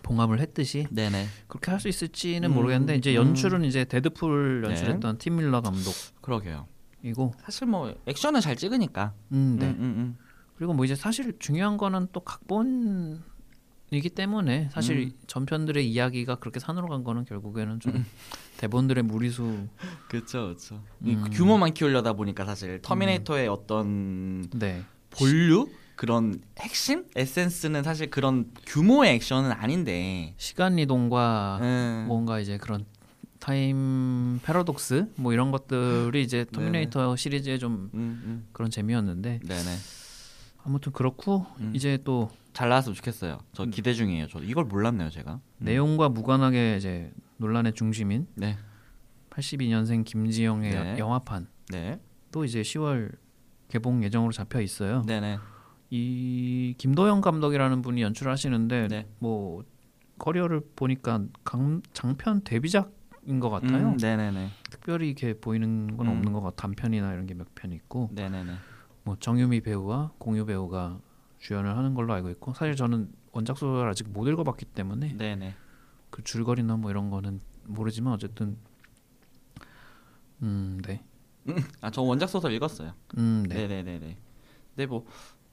봉합을 0.04 0.40
했듯이 0.40 0.88
네네. 0.90 1.26
그렇게 1.48 1.72
할 1.72 1.80
수 1.80 1.88
있을지는 1.88 2.50
음, 2.52 2.56
모르겠는데 2.56 2.96
이제 2.96 3.16
연출은 3.16 3.64
이제 3.66 3.86
데드풀 3.86 4.62
네. 4.64 4.70
연출했던 4.70 5.18
팀 5.18 5.36
밀러 5.38 5.62
감독이고 5.62 5.94
그러게요. 6.22 6.68
사실 7.40 7.68
뭐 7.68 7.96
액션은 8.06 8.42
잘 8.42 8.56
찍으니까. 8.56 9.14
음, 9.32 9.58
네. 9.60 9.68
음, 9.68 9.76
음, 9.80 9.84
음. 9.98 10.18
그리고 10.56 10.74
뭐 10.74 10.86
이제 10.86 10.96
사실 10.96 11.34
중요한 11.40 11.78
거는 11.78 12.08
또 12.14 12.20
각본 12.20 13.24
이기 13.94 14.10
때문에 14.10 14.70
사실 14.72 14.98
음. 15.00 15.12
전편들의 15.28 15.90
이야기가 15.90 16.36
그렇게 16.36 16.60
산으로 16.60 16.88
간 16.88 17.04
거는 17.04 17.26
결국에는 17.26 17.80
좀 17.80 17.96
음. 17.96 18.06
대본들의 18.58 19.04
무리수 19.04 19.68
그렇죠, 20.08 20.44
그렇죠. 20.46 20.84
음. 21.04 21.26
규모만 21.32 21.74
키우려다 21.74 22.14
보니까 22.14 22.46
사실 22.46 22.82
터미네이터의 22.82 23.48
어떤 23.48 24.48
네. 24.52 24.84
본류 25.10 25.68
그런 26.02 26.42
핵심 26.60 27.06
에센스는 27.16 27.84
사실 27.84 28.10
그런 28.10 28.50
규모의 28.66 29.14
액션은 29.16 29.52
아닌데. 29.52 30.34
시간 30.38 30.80
이동과 30.80 31.60
음. 31.62 32.06
뭔가 32.08 32.40
이제 32.40 32.58
그런 32.58 32.86
time 33.40 34.40
paradox 34.44 35.12
뭐 35.16 35.32
이런 35.32 35.52
것들이 35.52 36.24
이제 36.24 36.46
터미네이터 36.52 37.16
시리즈의 37.16 37.60
좀 37.60 37.92
음, 37.94 38.22
음. 38.26 38.48
그런 38.52 38.72
재미였는데 38.72 39.42
네네. 39.46 39.76
아무튼 40.64 40.92
그렇고 40.92 41.46
음. 41.60 41.72
이제 41.76 42.00
또 42.04 42.32
잘 42.54 42.70
나왔으면 42.70 42.96
좋겠어요. 42.96 43.40
저 43.54 43.64
음. 43.64 43.72
기대 43.72 43.94
중이에요. 43.94 44.28
저 44.28 44.40
이걸 44.40 44.66
몰랐네요, 44.66 45.10
제가. 45.10 45.34
음. 45.34 45.66
내용과 45.66 46.10
무관하게 46.10 46.78
이제 46.78 47.12
논란의 47.38 47.74
중심인 47.74 48.28
네. 48.36 48.58
82년생 49.30 50.04
김지영의 50.04 50.72
네. 50.72 50.98
영화판 50.98 51.48
네. 51.70 52.00
또 52.32 52.44
이제 52.44 52.62
10월 52.62 53.16
개봉 53.70 54.04
예정으로 54.04 54.34
잡혀 54.34 54.60
있어요. 54.60 55.04
네네. 55.04 55.40
이 55.94 56.74
김도영 56.78 57.20
감독이라는 57.22 57.82
분이 57.82 58.02
연출하시는데 58.02 58.88
네. 58.88 59.08
뭐 59.20 59.64
커리어를 60.18 60.62
보니까 60.76 61.26
강, 61.44 61.82
장편 61.94 62.44
데뷔작인 62.46 63.40
것 63.42 63.50
같아요. 63.50 63.90
음, 63.90 63.98
네네네. 63.98 64.50
특별히 64.70 65.08
이렇게 65.08 65.34
보이는 65.38 65.98
건 65.98 66.08
음. 66.08 66.14
없는 66.14 66.32
것 66.34 66.40
같아. 66.42 66.56
단편이나 66.68 67.12
이런 67.14 67.28
게 67.28 67.34
몇 67.34 67.48
편 67.56 67.74
있고 67.74 68.10
네네네. 68.14 68.54
뭐 69.04 69.18
정유미 69.20 69.62
배우와 69.62 70.14
공유 70.18 70.46
배우가 70.46 71.00
주연을 71.40 71.76
하는 71.76 71.94
걸로 71.94 72.14
알고 72.14 72.30
있고 72.32 72.54
사실 72.54 72.76
저는 72.76 73.12
원작 73.34 73.58
소설 73.58 73.90
아직 73.90 74.08
못 74.10 74.28
읽어봤기 74.28 74.66
때문에 74.66 75.18
네네. 75.18 75.56
그 76.10 76.24
줄거리나 76.24 76.78
뭐 76.78 76.90
이런 76.92 77.10
거는 77.10 77.42
모르지만 77.66 78.14
어쨌든 78.14 78.58
음 80.42 80.80
네. 80.86 81.04
아, 81.82 81.90
저 81.92 82.02
원작 82.02 82.28
소설 82.30 82.54
읽었어요. 82.54 82.94
음, 83.18 83.44
네. 83.50 83.56
네네네네. 83.68 84.18
네, 84.76 84.86
뭐 84.86 85.06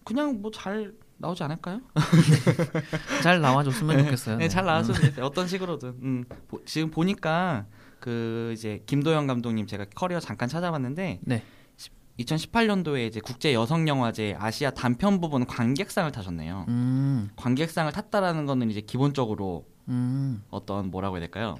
그냥 0.08 0.40
뭐 0.40 0.50
잘 0.50 0.94
나오지 1.18 1.42
않을까요? 1.42 1.80
잘 3.22 3.40
나와줬으면 3.40 3.98
좋겠어요. 4.04 4.36
네, 4.36 4.48
잘 4.48 4.64
나왔으면 4.64 4.96
좋겠어요. 5.00 5.24
어떤 5.26 5.46
식으로든. 5.48 5.88
음, 6.02 6.24
보- 6.48 6.64
지금 6.64 6.90
보니까 6.90 7.66
그 8.00 8.52
이제 8.56 8.82
김도영 8.86 9.26
감독님 9.26 9.66
제가 9.66 9.86
커리어 9.94 10.20
잠깐 10.20 10.48
찾아봤는데 10.48 11.20
네. 11.22 11.42
2018년도에 12.20 13.06
이제 13.06 13.20
국제 13.20 13.52
여성 13.54 13.86
영화제 13.86 14.36
아시아 14.38 14.70
단편 14.70 15.20
부분 15.20 15.44
관객상을 15.46 16.10
타셨네요. 16.10 16.64
음, 16.68 17.30
관객상을 17.36 17.90
탔다라는 17.92 18.46
거는 18.46 18.70
이제 18.70 18.80
기본적으로 18.80 19.66
음, 19.88 20.42
어떤 20.50 20.90
뭐라고 20.90 21.16
해야 21.16 21.20
될까요? 21.20 21.56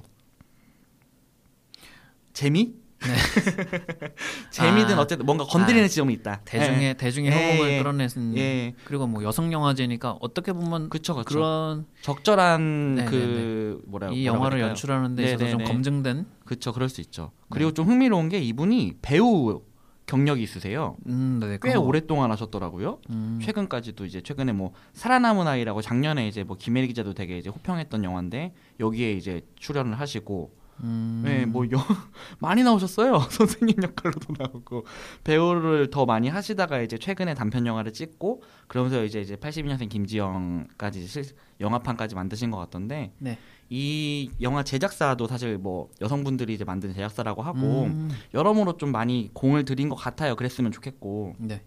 재미? 2.33 2.73
재미든 4.51 4.97
아. 4.97 5.01
어쨌든 5.01 5.25
뭔가 5.25 5.45
건드리는 5.45 5.85
아. 5.85 5.87
지점이 5.87 6.13
있다. 6.15 6.41
대중의 6.45 6.97
대중의 6.97 7.31
예, 7.31 7.35
호응을 7.35 7.71
예. 7.71 7.77
끌어내는 7.79 8.37
예, 8.37 8.41
예. 8.41 8.73
그리고 8.85 9.07
뭐 9.07 9.23
여성 9.23 9.51
영화제니까 9.51 10.17
어떻게 10.19 10.53
보면 10.53 10.89
그쵸 10.89 11.15
그쵸. 11.15 11.25
그런 11.27 11.85
적절한 12.01 12.95
네, 12.95 13.05
그 13.05 13.81
뭐라 13.87 14.09
이 14.09 14.25
영화를 14.25 14.57
할까요? 14.57 14.69
연출하는 14.69 15.15
데 15.15 15.23
있어서 15.23 15.45
네, 15.45 15.51
좀 15.51 15.59
네, 15.59 15.65
네. 15.65 15.71
검증된 15.71 16.25
그쵸 16.45 16.73
그럴 16.73 16.89
수 16.89 17.01
있죠. 17.01 17.31
그리고 17.49 17.73
좀 17.73 17.87
흥미로운 17.87 18.29
게 18.29 18.39
이분이 18.39 18.95
배우 19.01 19.61
경력이 20.09 20.41
있으세요. 20.41 20.97
음, 21.05 21.39
네, 21.39 21.59
꽤. 21.61 21.75
오랫동안 21.75 22.31
하셨더라고요. 22.31 22.99
음, 23.11 23.39
최근까지도 23.43 24.05
이제 24.05 24.21
최근에 24.21 24.53
뭐 24.53 24.73
살아남은 24.93 25.47
아이라고 25.47 25.83
작년에 25.83 26.27
이제 26.27 26.43
뭐 26.43 26.57
김혜리 26.57 26.87
기자도 26.87 27.13
되게 27.13 27.37
이제 27.37 27.51
호평했던 27.51 28.03
영화인데 28.03 28.55
여기에 28.79 29.13
이제 29.13 29.41
출연을 29.57 29.99
하시고 29.99 30.57
음, 30.83 31.21
네, 31.25 31.45
뭐 31.45 31.65
여, 31.71 31.77
많이 32.39 32.63
나오셨어요. 32.63 33.19
선생님 33.31 33.77
역할로도 33.83 34.33
나오고 34.37 34.85
배우를 35.23 35.89
더 35.89 36.05
많이 36.05 36.27
하시다가 36.29 36.81
이제 36.81 36.97
최근에 36.97 37.33
단편 37.33 37.65
영화를 37.65 37.93
찍고 37.93 38.41
그러면서 38.67 39.03
이제 39.03 39.21
이제 39.21 39.35
82년생 39.35 39.89
김지영까지 39.89 41.05
실, 41.07 41.25
영화판까지 41.59 42.15
만드신 42.15 42.51
것 42.51 42.57
같던데 42.57 43.13
네. 43.17 43.37
이 43.69 44.31
영화 44.41 44.63
제작사도 44.63 45.27
사실 45.27 45.57
뭐 45.57 45.89
여성분들이 46.01 46.53
이제 46.53 46.63
만든 46.63 46.93
제작사라고 46.93 47.41
하고 47.41 47.83
음, 47.83 48.09
여러모로 48.33 48.77
좀 48.77 48.91
많이 48.91 49.29
공을 49.33 49.65
들인 49.65 49.89
것 49.89 49.95
같아요. 49.95 50.35
그랬으면 50.35 50.71
좋겠고 50.71 51.35
네. 51.37 51.61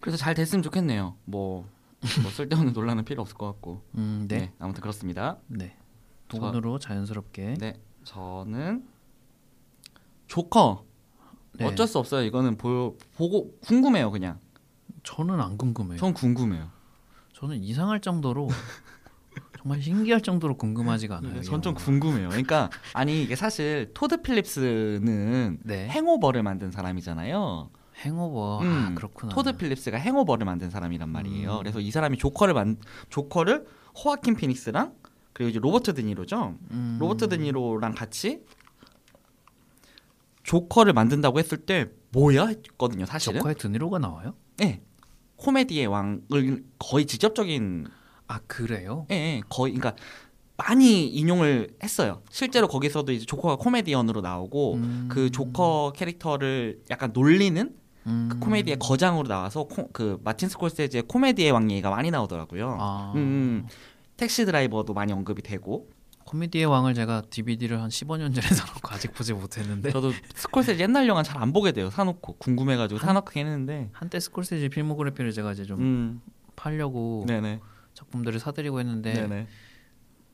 그래서 0.00 0.16
잘 0.16 0.34
됐으면 0.34 0.62
좋겠네요. 0.62 1.14
뭐, 1.24 1.68
뭐 2.22 2.30
쓸데없는 2.32 2.72
논란은 2.74 3.04
필요 3.04 3.22
없을 3.22 3.36
것 3.36 3.46
같고 3.46 3.82
음, 3.96 4.26
네. 4.28 4.36
네, 4.36 4.40
네. 4.46 4.52
아무튼 4.58 4.80
그렇습니다. 4.80 5.38
두 6.32 6.40
분으로 6.40 6.78
자연스럽게 6.78 7.54
네, 7.58 7.74
저는 8.04 8.84
조커 10.26 10.84
네. 11.58 11.66
어쩔 11.66 11.86
수 11.86 11.98
없어요. 11.98 12.24
이거는 12.24 12.56
보, 12.56 12.96
보고 13.16 13.54
궁금해요, 13.60 14.10
그냥. 14.10 14.38
저는 15.02 15.38
안 15.40 15.58
궁금해요. 15.58 15.98
전 15.98 16.14
궁금해요. 16.14 16.70
저는 17.34 17.62
이상할 17.62 18.00
정도로 18.00 18.48
정말 19.60 19.82
신기할 19.82 20.22
정도로 20.22 20.56
궁금하지가 20.56 21.18
않아요. 21.18 21.32
이 21.32 21.34
네, 21.36 21.42
전좀 21.42 21.70
영화가. 21.72 21.84
궁금해요. 21.84 22.28
그러니까 22.30 22.70
아니 22.94 23.22
이게 23.22 23.36
사실 23.36 23.90
토드 23.92 24.22
필립스는 24.22 25.58
네. 25.64 25.88
행오버를 25.88 26.42
만든 26.42 26.70
사람이잖아요. 26.70 27.70
행오버 28.04 28.60
아, 28.60 28.64
음, 28.64 28.94
그렇구나. 28.94 29.34
토드 29.34 29.56
필립스가 29.58 29.98
행오버를 29.98 30.46
만든 30.46 30.70
사람이란 30.70 31.10
말이에요. 31.10 31.52
음. 31.52 31.58
그래서 31.58 31.78
이 31.80 31.90
사람이 31.90 32.16
조커를 32.16 32.54
만 32.54 32.78
조커를 33.10 33.66
호아킨 34.02 34.34
피닉스랑 34.34 34.94
그리고 35.32 35.50
이제 35.50 35.58
로버트 35.58 35.94
드니로죠. 35.94 36.56
음, 36.70 36.98
로버트 37.00 37.28
드니로랑 37.28 37.94
같이 37.94 38.42
조커를 40.42 40.92
만든다고 40.92 41.38
했을 41.38 41.58
때 41.58 41.90
뭐야 42.10 42.46
했거든요. 42.46 43.06
사실은. 43.06 43.40
조커에 43.40 43.54
드니로가 43.54 43.98
나와요? 43.98 44.34
네. 44.58 44.82
코미디의 45.36 45.86
왕을 45.86 46.64
거의 46.78 47.06
직접적인 47.06 47.86
아 48.28 48.38
그래요? 48.46 49.06
예, 49.10 49.14
예, 49.14 49.42
거의 49.48 49.74
그러니까 49.74 50.00
많이 50.56 51.08
인용을 51.08 51.68
했어요. 51.82 52.22
실제로 52.30 52.68
거기서도 52.68 53.12
이제 53.12 53.24
조커가 53.26 53.56
코미디언으로 53.56 54.20
나오고 54.20 54.74
음. 54.74 55.08
그 55.10 55.30
조커 55.30 55.92
캐릭터를 55.96 56.80
약간 56.90 57.10
놀리는 57.12 57.74
음. 58.06 58.28
그 58.30 58.38
코미디의 58.38 58.78
거장으로 58.78 59.28
나와서 59.28 59.64
코, 59.64 59.88
그 59.92 60.18
마틴 60.22 60.48
스콜세지의 60.48 61.04
코미디의 61.08 61.50
왕 61.50 61.70
얘기가 61.70 61.90
많이 61.90 62.10
나오더라고요. 62.10 62.76
아, 62.80 63.12
음, 63.14 63.18
음. 63.18 63.66
택시 64.22 64.44
드라이버도 64.44 64.94
많이 64.94 65.12
언급이 65.12 65.42
되고. 65.42 65.90
코미디의 66.26 66.66
왕을 66.66 66.94
제가 66.94 67.22
DVD를 67.28 67.82
한 67.82 67.88
15년 67.88 68.32
전에 68.32 68.46
사놓고 68.54 68.88
아직 68.94 69.12
보지 69.12 69.32
못했는데. 69.32 69.90
저도 69.90 70.12
스콜세지 70.36 70.80
옛날 70.80 71.08
영화 71.08 71.24
잘 71.24 71.42
안 71.42 71.52
보게 71.52 71.72
돼요. 71.72 71.90
사놓고. 71.90 72.34
궁금해가지고 72.34 73.00
한- 73.00 73.06
사놓긴 73.08 73.46
했는데. 73.46 73.88
한때 73.92 74.20
스콜세지 74.20 74.68
필모그래피를 74.68 75.32
제가 75.32 75.50
이제 75.52 75.64
좀 75.64 75.80
음, 75.80 76.22
팔려고 76.54 77.24
네네, 77.26 77.58
작품들을 77.94 78.38
사드리고 78.38 78.78
했는데 78.78 79.12
네네, 79.12 79.40
어, 79.42 79.46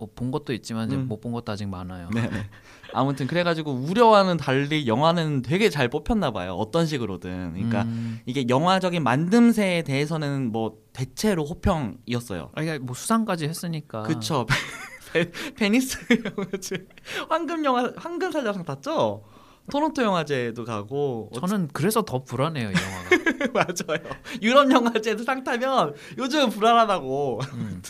본 0.07 0.31
것도 0.31 0.52
있지만 0.52 0.90
음. 0.93 1.09
못본 1.09 1.33
것도 1.33 1.50
아직 1.52 1.69
많아요. 1.69 2.09
네네. 2.14 2.31
아무튼 2.95 3.26
그래가지고 3.26 3.73
우려와는 3.73 4.37
달리 4.37 4.87
영화는 4.87 5.43
되게 5.43 5.69
잘 5.71 5.88
뽑혔나 5.88 6.31
봐요. 6.31 6.55
어떤 6.55 6.87
식으로든. 6.87 7.52
그러니까 7.55 7.83
음. 7.83 8.21
이게 8.26 8.47
영화적인 8.49 9.02
만듦새에 9.02 9.85
대해서는 9.85 10.52
뭐 10.52 10.78
대체로 10.93 11.44
호평이었어요. 11.44 12.51
아, 12.55 12.62
이게 12.62 12.79
뭐 12.79 12.94
수상까지 12.94 13.46
했으니까. 13.49 14.03
그쵸. 14.05 14.46
베- 15.12 15.31
베니스 15.57 15.99
영화제 16.11 16.87
황금 17.29 17.64
영화 17.64 17.92
황금 17.96 18.31
사자상 18.31 18.64
탔죠. 18.64 19.25
토론토 19.70 20.03
영화제도 20.03 20.64
가고 20.64 21.31
저는 21.38 21.68
그래서 21.75 22.03
더 22.03 22.25
불안해요 22.25 22.70
이 22.70 22.75
영화가. 22.75 23.28
맞아요. 23.53 24.03
유럽 24.42 24.70
영화제도 24.70 25.22
상 25.22 25.44
타면 25.44 25.94
요즘 26.18 26.51
불안하다고. 26.51 27.40
음. 27.55 27.83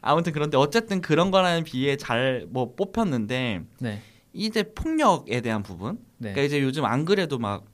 아무튼 0.00 0.32
그런데 0.32 0.56
어쨌든 0.56 1.00
그런 1.00 1.30
거라는 1.30 1.64
비에 1.64 1.96
잘뭐 1.96 2.74
뽑혔는데 2.76 3.62
네. 3.80 4.02
이제 4.32 4.62
폭력에 4.74 5.40
대한 5.40 5.62
부분. 5.62 5.98
네. 6.18 6.32
그러니까 6.32 6.42
이제 6.42 6.62
요즘 6.62 6.84
안 6.84 7.04
그래도 7.04 7.38
막 7.38 7.64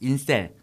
incel. 0.00 0.54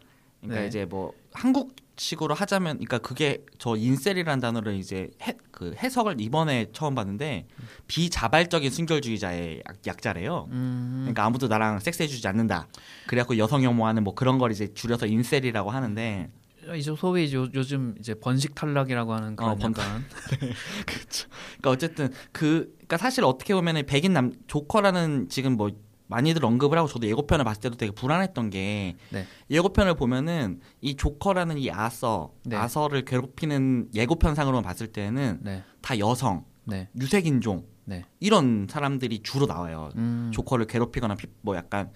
그러니까 0.41 0.62
네. 0.62 0.67
이제 0.67 0.86
뭐 0.86 1.13
한국 1.34 1.75
식으로 1.97 2.33
하자면, 2.36 2.75
그러니까 2.77 2.99
그게 2.99 3.43
저 3.57 3.75
incel이라는 3.76 4.39
단어를 4.39 4.75
이제 4.75 5.10
해, 5.23 5.36
그 5.51 5.73
해석을 5.77 6.21
이번에 6.21 6.67
처음 6.71 6.95
봤는데 6.95 7.47
비자발적인 7.88 8.69
순결주의자의 8.71 9.63
약, 9.67 9.77
약자래요. 9.88 10.47
음. 10.51 10.97
그러니까 11.01 11.25
아무도 11.25 11.47
나랑 11.47 11.79
섹스해 11.79 12.07
주지 12.07 12.27
않는다. 12.27 12.67
그래갖고 13.07 13.38
여성 13.38 13.63
혐오하는 13.63 14.03
뭐 14.03 14.13
그런 14.13 14.38
걸 14.38 14.51
이제 14.51 14.73
줄여서 14.73 15.07
인셀이라고 15.07 15.71
하는데 15.71 16.29
이제 16.75 16.93
소위 16.97 17.33
요, 17.33 17.47
요즘 17.53 17.95
이제 17.99 18.13
번식 18.13 18.53
탈락이라고 18.53 19.13
하는 19.13 19.36
그런 19.36 19.51
어, 19.51 19.55
번- 19.55 19.71
약간 19.71 20.03
그러니까 20.29 21.69
어쨌든 21.69 22.13
그 22.31 22.73
그러니까 22.75 22.97
사실 22.97 23.23
어떻게 23.23 23.53
보면은 23.55 23.86
백인 23.86 24.13
남 24.13 24.33
조커라는 24.47 25.29
지금 25.29 25.53
뭐 25.57 25.71
많이들 26.08 26.43
언급을 26.46 26.78
하고 26.78 26.88
저도 26.88 27.08
예고편을 27.08 27.43
봤을 27.46 27.62
때도 27.62 27.76
되게 27.78 27.91
불안했던 27.91 28.50
게 28.50 28.96
네. 29.12 29.26
예고편을 29.50 29.96
보면은 29.96 30.62
이 30.82 30.96
조커라는 30.96 31.58
이 31.58 31.70
아서 31.72 32.34
네. 32.46 32.56
아서를 32.56 33.04
괴롭히는 33.06 33.89
예고편상으로만 33.93 34.63
봤을 34.63 34.88
때는 34.88 35.39
네. 35.41 35.63
다 35.82 35.98
여성 36.00 36.46
네. 36.65 36.89
유색인종 37.00 37.65
네. 37.86 38.06
이런 38.20 38.67
사람들이 38.70 39.20
주로 39.24 39.46
나와요 39.46 39.89
음. 39.98 40.32
조커를 40.34 40.65
괴롭히거나 40.67 41.15
피- 41.15 41.28
뭐 41.41 41.56
약간 41.56 41.91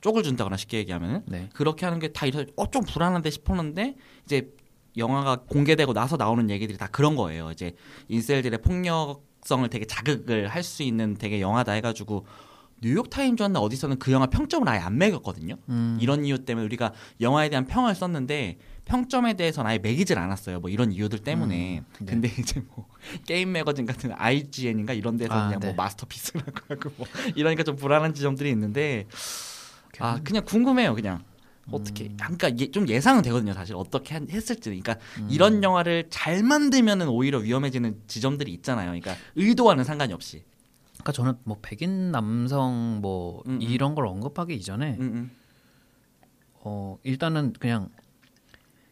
쪽을 0.00 0.22
준다거나 0.22 0.56
쉽게 0.56 0.78
얘기하면은 0.78 1.22
네. 1.26 1.48
그렇게 1.52 1.84
하는 1.84 1.98
게 1.98 2.12
다 2.12 2.26
이래서 2.26 2.44
어좀 2.56 2.84
불안한데 2.84 3.30
싶었는데 3.30 3.96
이제 4.24 4.52
영화가 4.96 5.42
공개되고 5.48 5.92
나서 5.92 6.16
나오는 6.16 6.48
얘기들이 6.50 6.76
다 6.78 6.88
그런 6.88 7.14
거예요. 7.16 7.50
이제 7.52 7.72
인셀들의 8.08 8.60
폭력 8.62 9.22
성을 9.42 9.68
되게 9.68 9.84
자극을 9.84 10.48
할 10.48 10.62
수 10.64 10.82
있는 10.82 11.14
되게 11.14 11.40
영화다 11.40 11.72
해가지고 11.72 12.26
뉴욕 12.80 13.10
타임즈나 13.10 13.58
어디서는 13.60 13.98
그 13.98 14.12
영화 14.12 14.26
평점을 14.26 14.68
아예 14.68 14.78
안 14.78 14.98
매겼거든요. 14.98 15.56
음. 15.68 15.98
이런 16.00 16.24
이유 16.24 16.44
때문에 16.44 16.64
우리가 16.66 16.92
영화에 17.20 17.48
대한 17.48 17.66
평을 17.66 17.94
썼는데 17.94 18.58
평점에 18.84 19.34
대해서는 19.34 19.70
아예 19.70 19.78
매기질 19.78 20.18
않았어요. 20.18 20.60
뭐 20.60 20.70
이런 20.70 20.92
이유들 20.92 21.18
때문에. 21.20 21.78
음, 21.80 21.84
네. 21.98 22.06
근데 22.06 22.28
이제 22.38 22.62
뭐 22.68 22.86
게임 23.26 23.52
매거진 23.52 23.84
같은 23.84 24.12
IGN인가 24.16 24.92
이런 24.92 25.16
데서 25.16 25.34
아, 25.34 25.46
그냥 25.46 25.60
네. 25.60 25.66
뭐 25.68 25.74
마스터피스라고 25.76 26.52
하고 26.68 26.90
뭐 26.96 27.06
이러니까 27.34 27.64
좀 27.64 27.76
불안한 27.76 28.14
지점들이 28.14 28.50
있는데 28.50 29.06
아 29.98 30.20
그냥 30.22 30.44
궁금해요 30.44 30.94
그냥 30.94 31.24
어떻게 31.70 32.04
음. 32.04 32.16
그러니까 32.16 32.50
예- 32.60 32.70
좀 32.70 32.88
예상은 32.88 33.22
되거든요 33.22 33.52
사실 33.52 33.74
어떻게 33.74 34.14
한- 34.14 34.28
했을지 34.30 34.70
그러니까 34.70 34.96
음. 35.18 35.28
이런 35.30 35.62
영화를 35.62 36.06
잘 36.08 36.42
만들면은 36.42 37.08
오히려 37.08 37.38
위험해지는 37.38 38.02
지점들이 38.06 38.52
있잖아요 38.54 38.86
그러니까 38.86 39.16
의도와는 39.34 39.84
상관이 39.84 40.12
없이 40.12 40.44
그러니까 40.98 41.12
저는 41.12 41.34
뭐 41.44 41.58
백인 41.62 42.10
남성 42.10 43.00
뭐 43.00 43.42
음, 43.46 43.54
음. 43.54 43.62
이런 43.62 43.94
걸 43.94 44.06
언급하기 44.06 44.54
이전에 44.54 44.96
음, 45.00 45.00
음. 45.00 45.30
어 46.54 46.98
일단은 47.04 47.52
그냥 47.54 47.88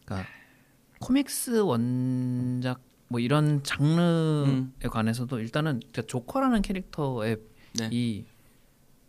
그러니까 0.05 0.27
코믹스 0.99 1.59
원작 1.59 2.81
뭐 3.09 3.19
이런 3.19 3.63
장르에 3.63 4.45
음. 4.45 4.73
관해서도 4.89 5.39
일단은 5.39 5.81
진짜 5.81 6.01
조커라는 6.01 6.61
캐릭터의 6.61 7.37
네. 7.79 7.89
이 7.91 8.25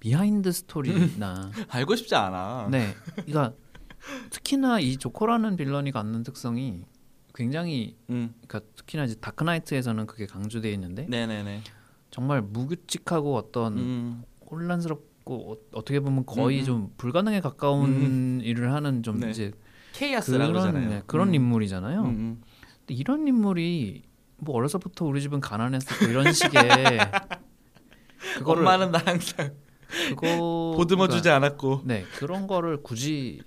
behind 0.01 0.53
story나 0.53 1.51
알고 1.71 1.97
싶지 1.97 2.15
않아 2.15 2.69
네, 2.71 2.95
그러니까 3.27 3.55
특히나 4.31 4.81
이 4.81 4.97
조커라는 4.97 5.57
villain이 5.57 5.91
갖는 5.91 6.23
특성이 6.23 6.85
굉장히 7.35 7.97
음. 8.11 8.35
그러니까 8.47 8.73
특히나 8.77 9.05
이제 9.05 9.15
다크나이트에서는 9.17 10.07
그게 10.07 10.27
강조되어 10.27 10.71
있는데 10.73 11.07
네네네 11.09 11.63
정말 12.11 12.43
무규칙하고 12.43 13.37
어떤 13.37 13.79
음. 13.79 14.23
혼란스럽고 14.51 15.53
어, 15.53 15.57
어떻게 15.73 16.01
보면 16.01 16.25
거의 16.27 16.59
음, 16.59 16.61
음. 16.61 16.65
좀 16.65 16.93
불가능에 16.97 17.41
가까운 17.41 18.41
일을 18.43 18.73
하는 18.73 19.03
좀 19.03 19.21
네. 19.21 19.31
이제 19.31 19.53
chaos라고 19.93 20.39
그런 20.39 20.53
그러잖아요 20.53 20.89
네, 20.89 21.03
그런 21.07 21.29
음. 21.29 21.35
인물이잖아요. 21.35 22.01
음, 22.01 22.07
음. 22.07 22.43
근데 22.81 22.95
이런 22.95 23.27
인물이 23.29 24.03
뭐 24.39 24.55
어려서부터 24.57 25.05
우리 25.05 25.21
집은 25.21 25.41
가난했었고 25.41 26.07
이런 26.07 26.33
식의 26.33 26.53
그거를 28.39 28.63
엄마는 28.63 28.93
나 28.93 29.03
항상 29.05 29.55
그거 30.11 30.75
보듬어 30.77 31.09
주지 31.09 31.29
않았고. 31.31 31.83
네 31.85 32.05
그런 32.19 32.47
거를 32.47 32.83
굳이 32.83 33.43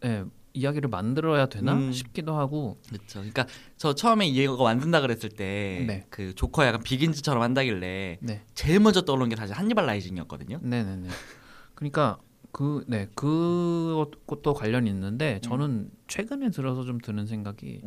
네, 0.00 0.24
이야기를 0.52 0.88
만들어야 0.90 1.46
되나 1.46 1.74
음. 1.74 1.92
싶기도 1.92 2.34
하고 2.34 2.78
그렇죠. 2.88 3.20
그러니까 3.20 3.46
저 3.76 3.94
처음에 3.94 4.26
이거 4.26 4.62
만든다 4.62 5.00
그랬을 5.00 5.30
때 5.30 5.84
네. 5.86 6.06
그 6.10 6.34
조커 6.34 6.64
약간 6.66 6.82
비긴즈처럼 6.82 7.42
한다길래 7.42 8.18
네 8.20 8.42
제일 8.54 8.80
먼저 8.80 9.02
떠오른 9.02 9.28
게 9.28 9.36
사실 9.36 9.54
한니발 9.56 9.86
라이징이었거든요. 9.86 10.58
네네네. 10.62 11.08
그러니까 11.74 12.18
그 12.52 12.84
네 12.88 13.06
그것도 13.14 14.54
관련 14.54 14.86
이 14.86 14.90
있는데 14.90 15.40
저는 15.42 15.90
최근에 16.08 16.50
들어서 16.50 16.84
좀 16.84 16.98
드는 16.98 17.26
생각이 17.26 17.80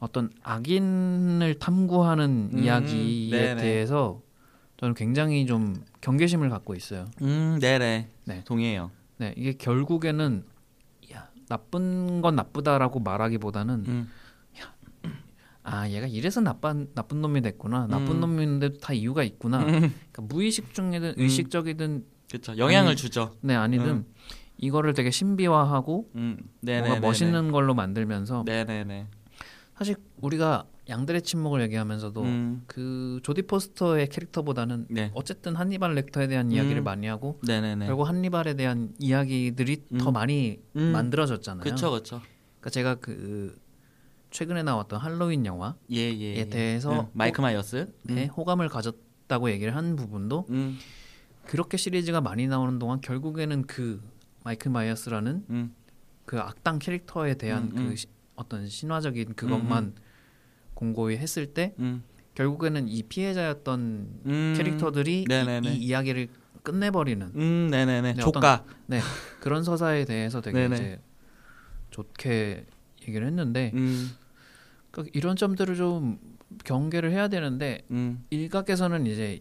어떤 0.00 0.30
악인을 0.42 1.58
탐구하는 1.58 2.50
음, 2.54 2.58
이야기에 2.58 3.30
네네. 3.30 3.62
대해서 3.62 4.20
저는 4.78 4.94
굉장히 4.94 5.46
좀 5.46 5.74
경계심을 6.00 6.50
갖고 6.50 6.74
있어요. 6.74 7.06
음, 7.22 7.58
네네. 7.60 8.08
네. 8.24 8.44
동의해요. 8.44 8.90
네, 9.18 9.34
이게 9.36 9.52
결국에는 9.54 10.44
야, 10.46 10.57
나쁜 11.48 12.20
건 12.20 12.36
나쁘다라고 12.36 13.00
말하기보다는 13.00 13.84
음. 13.86 14.08
아 15.70 15.88
얘가 15.90 16.06
이래서 16.06 16.40
나쁜 16.40 16.88
나쁜 16.94 17.20
놈이 17.20 17.42
됐구나. 17.42 17.86
나쁜 17.88 18.16
음. 18.16 18.20
놈인데도 18.20 18.78
다 18.78 18.94
이유가 18.94 19.22
있구나. 19.22 19.58
음. 19.60 19.66
그러니까 19.66 20.22
무의식 20.22 20.72
중이든 20.72 21.14
의식적이든 21.18 22.06
그렇죠. 22.28 22.56
영향을 22.56 22.90
아니, 22.92 22.96
주죠. 22.96 23.34
네 23.42 23.54
아니든 23.54 23.86
음. 23.86 24.06
이거를 24.56 24.94
되게 24.94 25.10
신비화하고 25.10 26.10
음. 26.14 26.38
네네. 26.62 26.88
뭔가 26.88 27.06
멋있는 27.06 27.52
걸로 27.52 27.74
만들면서 27.74 28.44
네네네. 28.46 29.08
사실 29.78 29.94
우리가 30.20 30.66
양들의 30.88 31.22
침묵을 31.22 31.60
얘기하면서도 31.62 32.22
음. 32.22 32.62
그 32.66 33.20
조디 33.22 33.42
포스터의 33.42 34.08
캐릭터보다는 34.08 34.86
네. 34.90 35.12
어쨌든 35.14 35.54
한니발 35.54 35.94
렉터에 35.94 36.26
대한 36.26 36.50
이야기를 36.50 36.82
음. 36.82 36.84
많이 36.84 37.06
하고 37.06 37.38
네네네. 37.46 37.86
결국 37.86 38.08
한니발에 38.08 38.54
대한 38.54 38.92
이야기들이 38.98 39.84
더 39.98 40.10
음. 40.10 40.12
많이 40.12 40.58
음. 40.74 40.90
만들어졌잖아요. 40.92 41.62
그렇죠, 41.62 41.90
그렇죠. 41.90 42.20
그러니까 42.58 42.70
제가 42.70 42.94
그 42.96 43.56
최근에 44.30 44.64
나왔던 44.64 44.98
할로윈 44.98 45.46
영화에 45.46 45.74
예, 45.92 45.96
예. 46.12 46.36
예. 46.36 46.44
대해서 46.48 47.02
음, 47.02 47.06
마이크 47.12 47.40
마이어스. 47.40 47.92
네, 48.02 48.26
호감을 48.26 48.68
가졌다고 48.68 49.50
얘기를 49.50 49.76
한 49.76 49.94
부분도 49.94 50.46
음. 50.50 50.76
그렇게 51.46 51.76
시리즈가 51.76 52.20
많이 52.20 52.46
나오는 52.48 52.78
동안 52.80 53.00
결국에는 53.00 53.62
그 53.66 54.02
마이클 54.42 54.72
마이어스라는 54.72 55.44
음. 55.50 55.74
그 56.24 56.40
악당 56.40 56.78
캐릭터에 56.78 57.34
대한 57.34 57.64
음, 57.64 57.74
그 57.74 57.80
음. 57.82 57.96
시- 57.96 58.06
어떤 58.38 58.68
신화적인 58.68 59.34
그것만 59.34 59.94
공고히 60.74 61.16
했을 61.16 61.46
때 61.46 61.74
음. 61.80 62.04
결국에는 62.34 62.88
이 62.88 63.02
피해자였던 63.02 64.20
음. 64.26 64.54
캐릭터들이 64.56 65.24
이. 65.28 65.68
이 65.68 65.74
이야기를 65.86 66.28
끝내버리는 66.62 67.32
음, 67.34 67.68
네네네. 67.70 68.14
네, 68.14 68.20
조카. 68.20 68.64
네 68.86 69.00
그런 69.40 69.64
서사에 69.64 70.04
대해서 70.04 70.40
되게 70.40 70.68
네네. 70.68 70.76
이제 70.76 71.00
좋게 71.90 72.66
얘기를 73.02 73.26
했는데 73.26 73.72
음. 73.74 74.10
그러니까 74.90 75.10
이런 75.18 75.34
점들을 75.34 75.74
좀 75.74 76.18
경계를 76.64 77.10
해야 77.10 77.28
되는데 77.28 77.84
음. 77.90 78.24
일각에서는 78.30 79.06
이제 79.06 79.40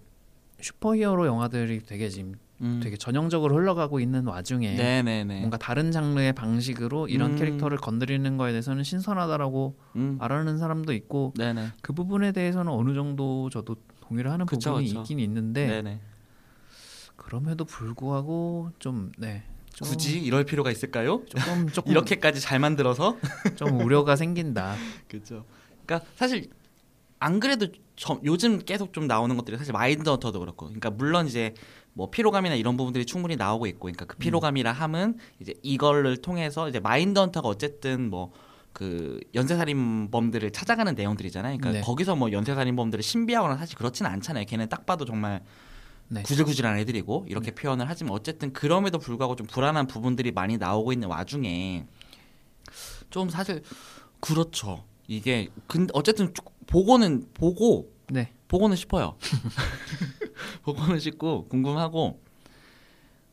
슈퍼히어로 0.60 1.28
영화들이 1.28 1.84
되게 1.86 2.10
지금 2.10 2.34
음. 2.62 2.80
되게 2.84 2.98
전형적으로 2.98 3.56
흘러가고 3.56 4.00
있는 4.00 4.26
와중에 4.26 4.76
네네네. 4.76 5.40
뭔가 5.40 5.58
다른 5.58 5.92
장르의 5.92 6.34
방식으로 6.34 7.08
이런 7.08 7.32
음. 7.32 7.36
캐릭터를 7.36 7.78
건드리는 7.78 8.38
거에 8.38 8.52
대해서는 8.52 8.84
신선하다라고 8.84 9.78
음. 9.96 10.18
말하는 10.20 10.58
사람도 10.58 10.94
있고 10.94 11.34
네네. 11.38 11.70
그 11.82 11.94
부분에 11.94 12.32
대해서는 12.32 12.72
어느 12.72 12.94
정도 12.96 13.50
저도 13.50 13.76
동의를 14.02 14.32
하는 14.32 14.46
그쵸, 14.46 14.72
부분이 14.72 14.88
그쵸. 14.88 15.00
있긴 15.02 15.20
있는데 15.20 15.68
네네. 15.68 16.00
그럼에도 17.16 17.66
불구하고 17.66 18.72
좀 18.80 19.12
네. 19.18 19.44
좀 19.74 19.88
굳이 19.88 20.20
이럴 20.20 20.44
필요가 20.44 20.72
있을까요? 20.72 21.24
조금 21.28 21.68
조금 21.70 21.92
이렇게까지 21.92 22.40
잘 22.42 22.58
만들어서 22.60 23.20
좀 23.56 23.80
우려가 23.82 24.16
생긴다. 24.16 24.76
그렇죠. 25.08 25.46
그러니까 25.86 26.10
사실 26.16 26.50
안 27.20 27.40
그래도 27.40 27.68
저- 27.96 28.20
요즘 28.24 28.60
계속 28.60 28.94
좀 28.94 29.06
나오는 29.08 29.36
것들이 29.38 29.58
사실 29.58 29.74
마인드 29.74 30.08
헌터도 30.10 30.40
그렇고, 30.40 30.66
그러니까 30.68 30.90
물론 30.92 31.28
이제 31.28 31.54
뭐 31.98 32.12
피로감이나 32.12 32.54
이런 32.54 32.78
부분들이 32.78 33.08
충분히 33.08 33.36
나오고 33.36 33.66
있고, 33.66 33.80
그러니까 33.80 34.06
그 34.06 34.18
피로감이라 34.18 34.72
함은 34.72 35.18
이제 35.40 35.56
이걸를 35.64 36.18
통해서 36.18 36.70
이제 36.70 36.80
마인드 36.80 37.18
헌터가 37.18 37.48
어쨌든 37.50 38.12
뭐그 38.12 39.20
연쇄살인범들을 39.34 40.52
찾아가는 40.52 40.94
내용들이잖아요. 40.94 41.58
그러니까 41.58 41.80
네. 41.80 41.82
거기서 41.84 42.16
뭐 42.16 42.32
연쇄살인범들을 42.32 43.02
신비하거나 43.02 43.58
사실 43.58 43.76
그렇지는 43.76 44.12
않잖아요. 44.12 44.46
걔는 44.46 44.70
딱 44.70 44.86
봐도 44.86 45.06
정말 45.06 45.42
네. 46.10 46.22
구질구질한 46.22 46.78
애들이고 46.78 47.26
이렇게 47.30 47.50
표현을 47.50 47.90
하지만 47.90 48.14
어쨌든 48.14 48.54
그럼에도 48.54 49.00
불구하고 49.00 49.36
좀 49.36 49.48
불안한 49.48 49.88
부분들이 49.88 50.32
많이 50.32 50.58
나오고 50.58 50.94
있는 50.94 51.08
와중에 51.08 51.88
좀 53.10 53.30
사실 53.30 53.64
그렇죠. 54.20 54.84
이게 55.08 55.50
근 55.66 55.88
어쨌든 55.94 56.32
쭉 56.36 56.46
보고는 56.68 57.30
보고 57.34 57.92
네. 58.10 58.32
보고는 58.48 58.76
싶어요. 58.76 59.18
보고는 60.64 61.00
싶고 61.00 61.48
궁금하고 61.50 62.22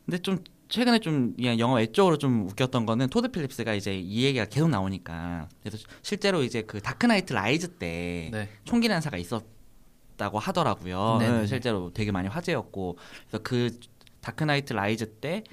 근데 0.05 0.17
좀 0.19 0.39
최근에 0.67 0.99
좀 0.99 1.35
그냥 1.35 1.59
영화 1.59 1.75
외적으로 1.75 2.17
좀 2.17 2.47
웃겼던 2.49 2.85
거는 2.85 3.07
토드 3.09 3.29
필립스가 3.29 3.73
이제 3.75 3.97
이 3.97 4.23
얘기가 4.23 4.45
계속 4.45 4.69
나오니까 4.69 5.47
그래서 5.61 5.77
실제로 6.01 6.43
이제 6.43 6.63
그 6.63 6.81
다크나이트 6.81 7.33
라이즈 7.33 7.73
때 7.73 8.29
네. 8.31 8.49
총기 8.63 8.87
난사가 8.87 9.17
있었다고 9.17 10.39
하더라고요. 10.39 11.17
네네네. 11.19 11.41
네, 11.41 11.47
실제로 11.47 11.91
되게 11.93 12.11
많이 12.11 12.27
화제였고 12.27 12.97
그래서 13.29 13.43
그 13.43 13.79
다크나이트 14.21 14.73
라이즈 14.73 15.11
때 15.19 15.43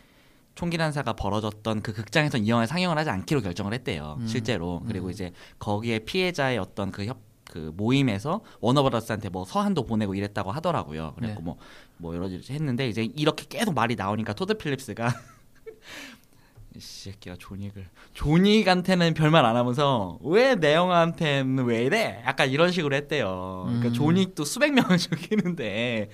총기 0.55 0.77
난사가 0.77 1.13
벌어졌던 1.15 1.83
그 1.83 1.93
극장에서 1.93 2.39
이 2.39 2.49
영화를 2.49 2.67
상영을 2.67 2.99
하지 2.99 3.11
않기로 3.11 3.43
결정을 3.43 3.73
했대요. 3.75 4.17
음. 4.21 4.27
실제로 4.27 4.83
그리고 4.87 5.11
이제 5.11 5.33
거기에 5.59 6.01
피해자의 6.01 6.59
어떤 6.59 6.91
그 6.91 7.07
협 7.07 7.32
그 7.53 7.71
모임에서 7.77 8.41
워너브라더스한테 8.61 9.29
뭐 9.29 9.45
서한도 9.45 9.85
보내고 9.85 10.15
이랬다고 10.15 10.51
하더라고요. 10.53 11.13
그래고 11.17 11.35
네. 11.35 11.41
뭐 11.45 11.59
뭐 11.99 12.15
여러 12.17 12.29
가지 12.29 12.41
했는데 12.53 12.89
이제 12.89 13.05
이렇게 13.15 13.45
계속 13.49 13.75
말이 13.75 13.95
나오니까 13.95 14.33
토드 14.33 14.55
필립스가 14.55 15.07
이 16.75 16.81
새끼가 16.81 17.37
존익을 17.39 17.87
존익한테는 18.15 19.13
별말 19.15 19.45
안 19.45 19.55
하면서 19.57 20.19
왜 20.23 20.55
내 20.57 20.75
영화한테는 20.75 21.65
왜 21.65 21.85
이래? 21.85 22.23
약간 22.27 22.49
이런 22.51 22.73
식으로 22.73 22.97
했대요. 22.97 23.65
그러니까 23.67 23.89
음. 23.89 23.93
존익도 23.93 24.45
수백 24.47 24.73
명을 24.73 24.97
죽이는데 24.99 26.09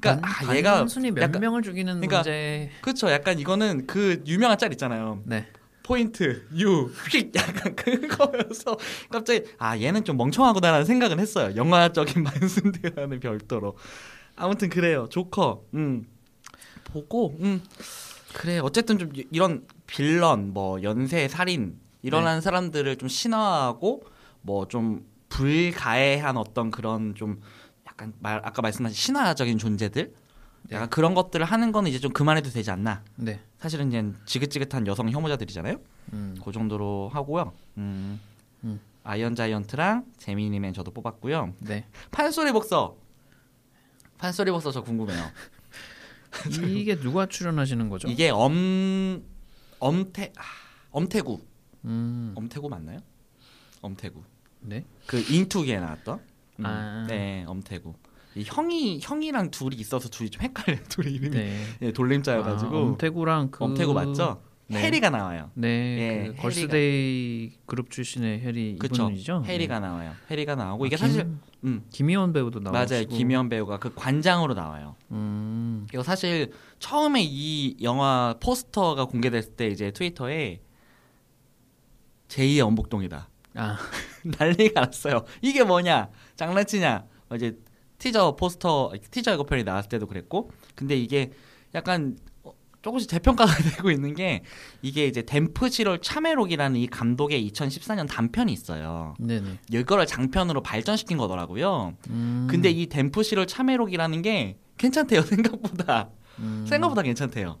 그러니까 0.00 0.26
단- 0.28 0.48
아, 0.50 0.54
얘가 0.56 0.74
단순히 0.78 1.10
몇 1.12 1.22
약간- 1.22 1.40
명을 1.40 1.62
죽이는 1.62 1.94
그러니까 2.00 2.16
문제. 2.18 2.70
그렇죠. 2.82 3.10
약간 3.10 3.38
이거는 3.38 3.86
그 3.86 4.22
유명한 4.26 4.58
짤 4.58 4.72
있잖아요. 4.72 5.20
네. 5.24 5.46
포인트 5.84 6.46
유. 6.58 6.86
휙 7.12 7.30
약간 7.36 7.76
그거여서 7.76 8.76
갑자기 9.10 9.44
아 9.58 9.78
얘는 9.78 10.04
좀 10.04 10.16
멍청하구나라는 10.16 10.84
생각은 10.86 11.20
했어요. 11.20 11.54
영화적인 11.54 12.22
말씀들과는 12.24 13.20
별도로. 13.20 13.76
아무튼 14.34 14.68
그래요. 14.70 15.06
조커 15.10 15.62
음. 15.74 16.06
보고 16.84 17.36
음. 17.38 17.62
그래 18.32 18.58
어쨌든 18.58 18.98
좀 18.98 19.10
이- 19.14 19.26
이런 19.30 19.64
빌런 19.86 20.52
뭐 20.52 20.82
연쇄 20.82 21.28
살인 21.28 21.78
일어나는 22.02 22.40
사람들을 22.40 22.96
좀 22.96 23.08
신화하고 23.08 24.02
뭐 24.42 24.66
좀 24.66 25.06
불가해한 25.28 26.36
어떤 26.36 26.70
그런 26.70 27.14
좀 27.14 27.40
약간 27.86 28.12
말 28.20 28.40
아까 28.44 28.62
말씀하신 28.62 28.94
신화적인 28.96 29.58
존재들 29.58 30.14
약간 30.70 30.88
그런 30.88 31.14
것들을 31.14 31.44
하는 31.44 31.72
거는 31.72 31.90
이제 31.90 31.98
좀 31.98 32.12
그만해도 32.12 32.50
되지 32.50 32.70
않나 32.70 33.02
네. 33.16 33.40
사실은 33.58 33.88
이제 33.88 34.04
지긋지긋한 34.24 34.86
여성 34.86 35.10
혐오자들이잖아요. 35.10 35.76
음. 36.14 36.36
그 36.42 36.52
정도로 36.52 37.10
하고요. 37.12 37.52
음. 37.76 38.20
음. 38.64 38.80
아이언 39.02 39.34
자이언트랑 39.34 40.06
제미니 40.16 40.50
맨 40.50 40.72
저도 40.72 40.90
뽑았고요. 40.92 41.54
네. 41.60 41.86
판소리 42.10 42.52
복서. 42.52 42.96
판소리 44.16 44.50
복서 44.50 44.72
저 44.72 44.82
궁금해요. 44.82 45.30
이게 46.66 46.96
누가 46.96 47.26
출연하시는 47.26 47.88
거죠? 47.90 48.08
이게 48.08 48.30
엄 48.30 49.22
엄태 49.78 50.32
아, 50.36 50.42
엄태구. 50.90 51.40
음. 51.84 52.32
엄태구 52.34 52.68
맞나요? 52.68 52.98
엄태구. 53.82 54.22
네. 54.60 54.84
그 55.06 55.22
인투기에 55.30 55.78
나왔던. 55.80 56.20
음. 56.60 56.66
아. 56.66 57.04
네, 57.08 57.44
엄태구. 57.46 57.94
이 58.36 58.42
형이 58.44 59.00
형이랑 59.02 59.50
둘이 59.50 59.76
있어서 59.76 60.08
둘이 60.08 60.30
좀 60.30 60.42
헷갈려요. 60.42 60.82
둘이 60.88 61.12
이름이 61.14 61.36
네. 61.36 61.62
예, 61.82 61.92
돌림자여가지고 61.92 62.76
아, 62.76 62.80
엄태구랑 62.80 63.50
그 63.50 63.64
엄태구 63.64 63.92
맞죠? 63.94 64.42
네. 64.66 64.80
해리가 64.80 65.10
나와요. 65.10 65.50
네. 65.54 65.68
예, 65.68 66.28
그. 66.34 66.42
걸스데이 66.42 67.52
그룹 67.66 67.90
출신의 67.90 68.40
해리 68.40 68.76
그쵸. 68.78 69.04
이분이죠. 69.04 69.44
해리가 69.46 69.78
나와요. 69.78 70.12
해리가 70.30 70.54
나오고 70.54 70.84
아, 70.84 70.86
이게 70.86 70.96
김- 70.96 71.06
사실 71.06 71.28
음, 71.64 71.84
김희원 71.90 72.32
배우도 72.32 72.60
나오고 72.60 72.72
맞아요. 72.76 73.04
김희연 73.06 73.50
배우가 73.50 73.78
그 73.78 73.94
관장으로 73.94 74.54
나와요. 74.54 74.96
음. 75.12 75.86
이거 75.92 76.02
사실 76.02 76.50
처음에 76.78 77.22
이 77.22 77.76
영화 77.82 78.34
포스터가 78.40 79.04
공개됐을 79.04 79.52
때 79.54 79.68
이제 79.68 79.90
트위터에 79.90 80.60
제2의 82.28 82.60
엄복동이다. 82.66 83.28
아, 83.56 83.78
난리가 84.24 84.80
났어요. 84.80 85.24
이게 85.42 85.62
뭐냐? 85.62 86.08
장난치냐? 86.36 87.04
어, 87.30 87.36
이제 87.36 87.56
티저 87.98 88.36
포스터 88.36 88.92
티저 89.10 89.32
예고편이 89.32 89.64
나왔을 89.64 89.88
때도 89.88 90.06
그랬고 90.06 90.50
근데 90.74 90.96
이게 90.96 91.32
약간 91.74 92.16
어, 92.42 92.52
조금씩 92.82 93.08
재평가가 93.08 93.52
되고 93.76 93.90
있는 93.90 94.14
게 94.14 94.42
이게 94.82 95.06
이제 95.06 95.22
댐프 95.22 95.70
시롤 95.70 96.00
참회록이라는 96.00 96.78
이 96.78 96.86
감독의 96.86 97.50
2014년 97.50 98.08
단편이 98.08 98.52
있어요. 98.52 99.14
네네. 99.18 99.58
이거를 99.72 100.06
장편으로 100.06 100.62
발전시킨 100.62 101.16
거더라고요. 101.16 101.94
음, 102.10 102.46
근데 102.50 102.70
이 102.70 102.86
댐프 102.86 103.22
시롤 103.22 103.46
참회록이라는 103.46 104.22
게 104.22 104.58
괜찮대요 104.76 105.22
생각보다 105.26 106.10
음, 106.38 106.64
생각보다 106.68 107.02
괜찮대요. 107.02 107.58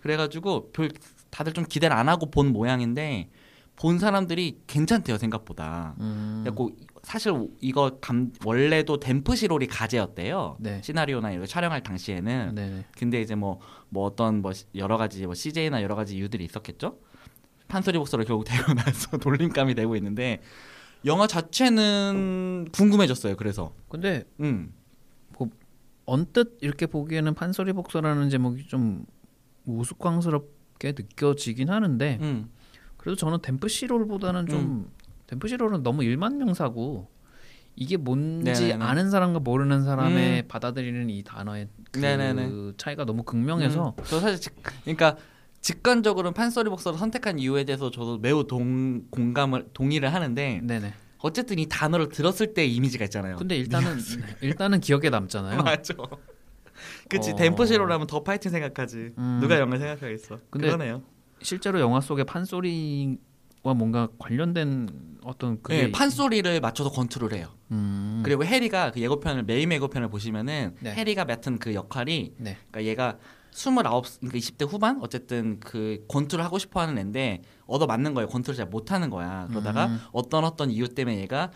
그래가지고 0.00 0.70
별 0.72 0.90
다들 1.30 1.52
좀 1.52 1.64
기대를 1.64 1.96
안 1.96 2.08
하고 2.08 2.30
본 2.30 2.52
모양인데 2.52 3.30
본 3.76 3.98
사람들이 3.98 4.60
괜찮대요 4.66 5.18
생각보다. 5.18 5.94
음, 6.00 6.40
그래갖고 6.42 6.70
사실 7.02 7.32
이거 7.60 7.98
감, 8.00 8.32
원래도 8.44 8.98
댐프 9.00 9.34
시롤이 9.34 9.66
가제였대요. 9.66 10.56
네. 10.60 10.80
시나리오나 10.82 11.30
이런 11.30 11.42
거 11.42 11.46
촬영할 11.46 11.82
당시에는. 11.82 12.54
네네. 12.54 12.84
근데 12.96 13.20
이제 13.20 13.34
뭐, 13.34 13.58
뭐 13.88 14.04
어떤 14.04 14.40
뭐 14.40 14.52
시- 14.52 14.66
여러 14.76 14.96
가지 14.96 15.24
뭐 15.26 15.34
CJ나 15.34 15.82
여러 15.82 15.94
가지 15.96 16.16
이유들이 16.16 16.44
있었겠죠. 16.44 16.98
판소리 17.68 17.98
복서를 17.98 18.24
결국 18.24 18.44
되고 18.46 18.72
나서 18.74 19.16
돌림감이 19.16 19.74
되고 19.74 19.96
있는데 19.96 20.40
영화 21.04 21.26
자체는 21.26 22.68
궁금해졌어요. 22.72 23.36
그래서 23.36 23.74
근데 23.88 24.24
음. 24.40 24.72
언뜻 26.04 26.58
이렇게 26.60 26.86
보기에는 26.86 27.34
판소리 27.34 27.72
복서라는 27.72 28.28
제목이 28.28 28.66
좀 28.66 29.06
우스꽝스럽게 29.66 30.92
느껴지긴 30.96 31.70
하는데 31.70 32.18
음. 32.20 32.50
그래도 32.96 33.16
저는 33.16 33.38
댐프 33.40 33.68
시롤보다는 33.68 34.46
좀 34.48 34.90
시롤은 35.46 35.82
너무 35.82 36.04
일만명사고 36.04 37.08
이게 37.74 37.96
뭔지 37.96 38.50
네네네. 38.66 38.84
아는 38.84 39.10
사람과 39.10 39.40
모르는 39.40 39.84
사람의 39.84 40.48
받아들이는 40.48 41.08
이 41.10 41.22
단어의 41.22 41.68
그 41.90 42.00
네네네. 42.00 42.72
차이가 42.76 43.04
너무 43.04 43.22
극명해서 43.22 43.94
음. 43.98 44.04
저 44.06 44.20
사실 44.20 44.40
직, 44.40 44.54
그러니까 44.82 45.16
직관적으로 45.60 46.32
판소리 46.32 46.68
복서를 46.68 46.98
선택한 46.98 47.38
이유에 47.38 47.64
대해서 47.64 47.90
저도 47.90 48.18
매우 48.18 48.46
동, 48.46 49.04
공감을 49.10 49.68
동의를 49.72 50.12
하는데 50.12 50.60
네네. 50.62 50.92
어쨌든 51.18 51.58
이 51.58 51.66
단어를 51.66 52.08
들었을 52.08 52.52
때 52.52 52.66
이미지가 52.66 53.04
있잖아요. 53.04 53.36
근데 53.36 53.56
일단은 53.56 53.96
일단은 54.40 54.80
기억에 54.80 55.08
남잖아요. 55.08 55.62
맞아. 55.62 55.94
그치 57.08 57.30
어. 57.30 57.34
Dempsey 57.36 57.63
roll 57.63 57.79
하면 57.79 58.06
더 58.06 58.22
파이팅 58.22 58.50
생각하지. 58.50 59.12
음. 59.16 59.38
누가 59.40 59.58
영화 59.58 59.78
생각하겠어. 59.78 60.40
근데 60.50 60.66
그러네요. 60.66 61.02
실제로 61.40 61.80
영화 61.80 62.00
속에 62.00 62.24
판소리 62.24 63.18
와 63.62 63.74
뭔가 63.74 64.08
관련된 64.18 64.88
어떤 65.24 65.62
그게 65.62 65.86
네, 65.86 65.92
판소리를 65.92 66.60
맞춰서 66.60 66.90
권투를 66.90 67.32
해요. 67.32 67.48
음, 67.70 68.22
그리고 68.24 68.44
혜리가 68.44 68.90
그 68.90 69.00
예고편을 69.00 69.44
메인 69.44 69.70
예고편을 69.70 70.08
보시면은 70.08 70.74
네. 70.80 70.92
혜리가 70.92 71.24
맡은 71.24 71.58
그 71.58 71.72
역할이 71.74 72.34
네. 72.38 72.56
그러니까 72.70 72.90
얘가 72.90 73.18
29 73.52 73.82
그러니까 73.82 74.38
20대 74.38 74.68
후반 74.68 74.98
어쨌든 75.00 75.60
그 75.60 76.04
권투를 76.08 76.44
하고 76.44 76.58
싶어 76.58 76.80
하는 76.80 76.98
애인데 76.98 77.42
얻어 77.66 77.86
맞는 77.86 78.14
거예요. 78.14 78.28
권투를 78.28 78.56
잘 78.56 78.66
못 78.66 78.90
하는 78.90 79.10
거야. 79.10 79.46
그러다가 79.48 79.86
음. 79.86 80.00
어떤 80.12 80.44
어떤 80.44 80.70
이유 80.70 80.88
때문에 80.88 81.18
얘가 81.20 81.50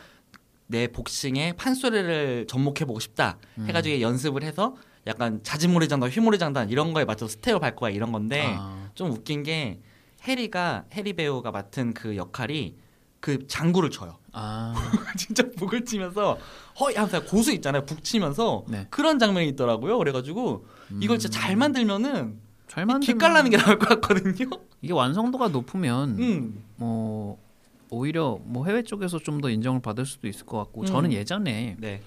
내 0.68 0.86
복싱에 0.88 1.54
판소리를 1.54 2.46
접목해 2.48 2.84
보고 2.86 3.00
싶다 3.00 3.38
음. 3.58 3.66
해가지고 3.68 4.00
연습을 4.00 4.42
해서 4.44 4.76
약간 5.06 5.40
자진몰이 5.42 5.88
장단, 5.88 6.10
휘몰이 6.10 6.38
장단 6.38 6.68
이런 6.70 6.92
거에 6.92 7.04
맞춰서 7.04 7.32
스텝을 7.32 7.60
밟고 7.60 7.80
가 7.80 7.90
이런 7.90 8.12
건데 8.12 8.44
아, 8.58 8.90
좀 8.94 9.10
웃긴 9.10 9.42
게 9.42 9.80
해리가 10.22 10.84
해리 10.92 11.12
배우가 11.12 11.50
맡은 11.50 11.94
그 11.94 12.16
역할이 12.16 12.76
그 13.20 13.46
장구를 13.46 13.90
쳐요. 13.90 14.18
아, 14.32 14.74
진짜 15.16 15.42
북을 15.56 15.84
치면서 15.84 16.38
허이 16.78 16.94
하면서 16.94 17.24
고수 17.24 17.52
있잖아요. 17.54 17.84
북 17.86 18.04
치면서 18.04 18.64
네. 18.68 18.86
그런 18.90 19.18
장면이 19.18 19.48
있더라고요. 19.50 19.98
그래가지고 19.98 20.66
이걸 21.00 21.18
진짜 21.18 21.40
잘 21.40 21.56
만들면은 21.56 22.38
잘 22.68 22.84
만들면 22.86 23.00
기깔나는 23.00 23.50
게 23.50 23.56
나올 23.56 23.78
것 23.78 23.88
같거든요. 23.88 24.50
이게 24.82 24.92
완성도가 24.92 25.48
높으면 25.48 26.18
음. 26.18 26.64
뭐 26.76 27.38
오히려 27.88 28.38
뭐 28.44 28.66
해외 28.66 28.82
쪽에서 28.82 29.18
좀 29.18 29.40
더 29.40 29.48
인정을 29.48 29.80
받을 29.80 30.04
수도 30.06 30.28
있을 30.28 30.44
것 30.46 30.58
같고 30.58 30.82
음. 30.82 30.86
저는 30.86 31.12
예전에 31.12 31.76
네. 31.78 32.02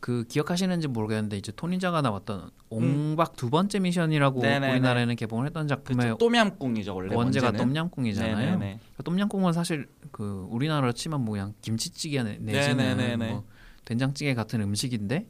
그 0.00 0.24
기억하시는지 0.28 0.86
모르겠는데 0.88 1.36
이제 1.38 1.50
토니자가 1.52 2.02
나왔던 2.02 2.50
옹박 2.70 3.34
두 3.36 3.50
번째 3.50 3.80
미션이라고 3.80 4.40
음. 4.40 4.42
네네네. 4.42 4.72
우리나라에는 4.72 5.16
개봉을 5.16 5.46
했던 5.46 5.66
작품의. 5.66 6.16
또미암꿍이죠 6.18 6.94
원래 6.94 7.14
원제가 7.14 7.48
원제는. 7.48 7.72
똠양꿍이잖아요. 7.72 8.36
네네네. 8.36 8.80
똠양꿍은 9.04 9.52
사실 9.52 9.88
그 10.12 10.46
우리나라로 10.50 10.92
치면 10.92 11.24
뭐 11.24 11.32
그냥 11.32 11.54
김치찌개 11.62 12.22
내- 12.22 12.38
내지는. 12.38 13.18
뭐 13.18 13.44
된장찌개 13.84 14.34
같은 14.34 14.60
음식인데 14.60 15.26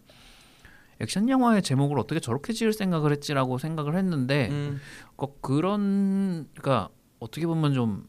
액션 1.00 1.28
영화의 1.28 1.62
제목을 1.62 1.98
어떻게 1.98 2.18
저렇게 2.20 2.52
지을 2.52 2.72
생각을 2.72 3.12
했지라고 3.12 3.57
생각을 3.59 3.96
했는데 3.96 4.48
음. 4.50 4.81
꼭 5.16 5.40
그런 5.40 6.48
그러니까 6.57 6.88
어떻게 7.20 7.46
보면 7.46 7.72
좀 7.72 8.07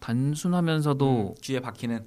단순하면서도 0.00 1.28
음, 1.30 1.34
귀에 1.40 1.60
박히는. 1.60 2.04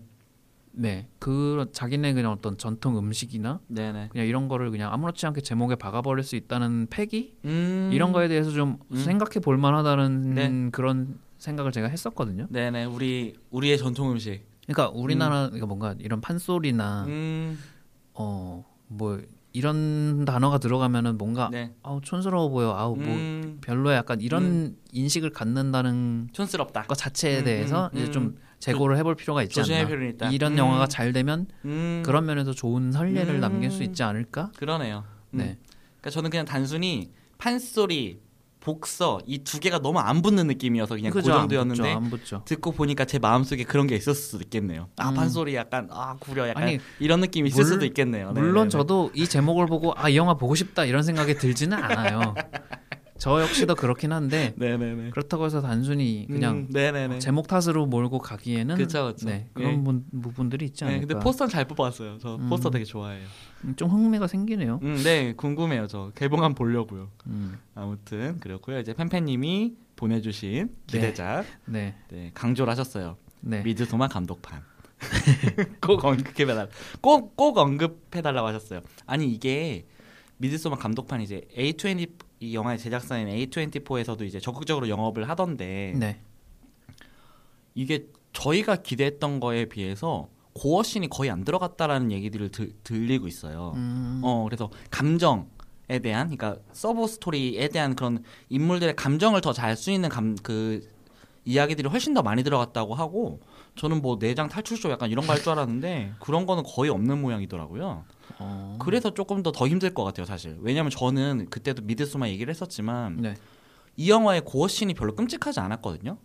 네 0.77 1.07
그런 1.19 1.71
자기네 1.71 2.13
그냥 2.13 2.31
어떤 2.31 2.57
전통 2.57 2.97
음식이나 2.97 3.59
네네. 3.67 4.09
그냥 4.11 4.27
이런 4.27 4.47
거를 4.47 4.71
그냥 4.71 4.91
아무렇지 4.91 5.25
않게 5.25 5.41
제목에 5.41 5.75
박아버릴 5.75 6.23
수 6.23 6.35
있다는 6.35 6.88
패기 6.89 7.33
음. 7.45 7.89
이런 7.93 8.11
거에 8.11 8.27
대해서 8.27 8.51
좀 8.51 8.77
음. 8.91 8.95
생각해 8.95 9.39
볼 9.41 9.57
만하다는 9.57 10.33
네. 10.35 10.69
그런 10.71 11.17
생각을 11.38 11.71
제가 11.71 11.88
했었거든요. 11.88 12.47
네네. 12.49 12.85
우리 12.85 13.35
우리의 13.51 13.77
전통 13.77 14.11
음식. 14.11 14.45
그러니까 14.67 14.89
우리나라 14.97 15.45
그러니까 15.45 15.67
뭔가 15.67 15.95
이런 15.99 16.19
판소리나 16.21 17.05
음. 17.07 17.59
어뭐 18.13 19.21
이런 19.53 20.25
단어가 20.25 20.57
들어가면은 20.57 21.17
뭔가 21.17 21.49
네. 21.49 21.73
아우 21.83 22.01
촌스러워 22.01 22.49
보여 22.49 22.71
아우 22.75 22.95
뭐 22.95 23.15
음. 23.15 23.59
별로야 23.61 23.95
약간 23.95 24.19
이런 24.19 24.75
인식을 24.91 25.29
갖는다는 25.29 26.27
촌스럽다. 26.33 26.83
것 26.83 26.95
자체에 26.95 27.39
음, 27.39 27.43
대해서 27.45 27.89
음, 27.93 27.97
이제 27.97 28.05
음. 28.07 28.11
좀 28.11 28.38
재고를 28.65 28.97
해볼 28.97 29.15
필요가 29.15 29.43
있지 29.43 29.60
않나. 29.62 29.86
필요는. 29.88 30.32
이런 30.32 30.54
음. 30.54 30.58
영화가 30.58 30.88
잘 30.88 31.13
되면 31.13 31.47
음. 31.65 32.01
그런 32.06 32.25
면에서 32.25 32.54
좋은 32.54 32.91
선례를 32.91 33.36
음. 33.36 33.39
남길 33.39 33.69
수 33.71 33.84
있지 33.84 34.01
않을까? 34.04 34.51
그러네요. 34.58 35.04
음. 35.34 35.38
네. 35.38 35.58
그러니까 35.99 36.10
저는 36.10 36.30
그냥 36.30 36.45
단순히 36.45 37.12
판소리, 37.38 38.19
복서 38.62 39.19
이 39.28 39.43
두 39.43 39.60
개가 39.60 39.78
너무 39.78 39.99
안 39.99 40.23
붙는 40.23 40.47
느낌이어서 40.47 40.95
그냥 40.95 41.12
그 41.12 41.19
그죠, 41.19 41.34
안 41.34 41.41
정도였는데 41.41 41.84
붙죠, 41.84 41.95
안 41.97 42.10
붙죠. 42.10 42.41
듣고 42.45 42.71
보니까 42.71 43.06
제 43.06 43.19
마음속에 43.19 43.63
그런 43.63 43.86
게 43.86 43.95
있었을 43.95 44.15
수도 44.19 44.43
있겠네요. 44.43 44.89
아 44.97 45.10
음. 45.10 45.13
판소리 45.13 45.54
약간 45.54 45.88
아 45.91 46.15
구려 46.19 46.49
약간 46.49 46.63
아니, 46.63 46.80
이런 46.99 47.19
느낌이 47.19 47.49
있을 47.49 47.62
물- 47.63 47.65
수도 47.73 47.86
있겠네요. 47.86 48.32
네, 48.32 48.41
물론 48.41 48.56
네, 48.56 48.63
네. 48.63 48.69
저도 48.69 49.12
이 49.13 49.28
제목을 49.28 49.67
보고 49.67 49.93
아 49.95 50.10
이 50.10 50.17
영화 50.17 50.34
보고 50.34 50.56
싶다 50.56 50.86
이런 50.86 51.04
생각이 51.04 51.36
들지는 51.36 51.78
않아요. 51.78 52.34
저 53.17 53.41
역시도 53.41 53.75
그렇긴 53.75 54.12
한데 54.12 54.54
네네네. 54.58 55.12
그렇다고 55.12 55.45
해서 55.45 55.62
단순히 55.62 56.28
그냥 56.30 56.67
음. 56.75 57.19
제목 57.19 57.47
탓으로 57.47 57.86
몰고 57.86 58.19
가기에는 58.19 58.75
그쵸, 58.75 59.13
그쵸. 59.13 59.28
네, 59.28 59.49
그런 59.54 59.80
예. 59.80 59.84
분, 59.84 60.06
부분들이 60.21 60.65
있지 60.65 60.84
네, 60.84 60.91
않을까. 60.91 61.08
근데 61.08 61.23
포스터는 61.23 61.49
잘 61.49 61.65
뽑았어요. 61.65 62.17
저 62.19 62.36
음. 62.36 62.49
포스터 62.49 62.69
되게 62.69 62.84
좋아해요. 62.84 63.25
음, 63.63 63.75
좀 63.75 63.89
흥미가 63.89 64.28
생기네요. 64.28 64.80
음, 64.84 65.01
네, 65.04 65.34
궁금해요. 65.34 65.88
저 65.88 66.12
개봉한 66.15 66.56
보려고요. 66.56 67.10
음, 67.28 67.58
아무튼 67.73 68.38
그렇고요. 68.39 68.80
이제 68.80 68.93
팬팬님이 68.93 69.75
보내주신 69.95 70.75
기대작 70.88 71.45
네, 71.65 71.95
네, 72.10 72.32
강조를 72.34 72.69
하셨어요. 72.71 73.15
네. 73.39 73.62
미드소마 73.62 74.10
감독판. 74.10 74.62
꼭 75.82 76.04
언급해달라. 76.04 76.67
꼭꼭 77.01 77.58
언급해달라고 77.58 78.47
하셨어요. 78.47 78.82
아니 79.06 79.32
이게 79.32 79.86
미드소마 80.38 80.78
감독판 80.78 81.21
이제 81.21 81.41
A20 81.58 82.24
이 82.45 82.53
영화의 82.53 82.77
제작사인 82.77 83.27
A24에서도 83.27 84.21
이제 84.23 84.39
적극적으로 84.39 84.88
영업을 84.89 85.27
하던데 85.29 85.93
네. 85.97 86.19
이게 87.73 88.05
저희가 88.34 88.77
기대했던 88.77 89.39
거에 89.39 89.65
비해서 89.65 90.29
고어신이 90.53 91.10
거의 91.10 91.29
안 91.29 91.43
들어갔다라는 91.43 92.12
얘기들을 92.12 92.49
들, 92.49 92.71
들리고 92.84 93.27
있어요. 93.27 93.73
음, 93.75 94.21
어 94.23 94.43
그래서 94.45 94.69
감정 94.89 95.49
에 95.88 95.99
대한 95.99 96.36
그러니까 96.36 96.60
sub 96.71 97.05
story에 97.05 97.67
대한 97.67 97.95
그런 97.95 98.23
인물들의 98.49 98.95
감정을 98.95 99.41
더 99.41 99.53
잘 99.53 99.75
수 99.75 99.91
있는 99.91 100.10
감 100.10 100.36
그 100.41 100.81
이야기들이 101.45 101.88
훨씬 101.89 102.15
더 102.15 102.23
많이 102.23 102.43
들어갔다고 102.43 102.95
하고 102.95 103.39
저는 103.75 104.01
뭐 104.01 104.17
내장 104.19 104.47
탈출쇼 104.47 104.89
약간 104.89 105.09
이런 105.09 105.25
거 105.27 105.33
할 105.33 105.41
줄 105.41 105.51
알았는데 105.51 106.13
그런 106.19 106.45
거는 106.45 106.63
거의 106.65 106.89
없는 106.89 107.21
모양이더라고요. 107.21 108.05
어, 108.39 108.77
그래서 108.79 109.13
조금 109.13 109.43
더 109.43 109.51
더 109.51 109.67
힘들 109.67 109.93
것 109.93 110.03
같아요, 110.03 110.25
사실. 110.25 110.57
왜냐하면 110.61 110.89
저는 110.89 111.47
그때도 111.49 111.83
미드소마 111.83 112.29
얘기를 112.29 112.49
했었지만 112.51 113.17
네. 113.21 113.35
이 113.97 114.09
영화의 114.09 114.41
gore 114.45 114.67
scene이 114.67 114.93
별로 114.93 115.15
끔찍하지 115.15 115.59
않았거든요. 115.59 116.17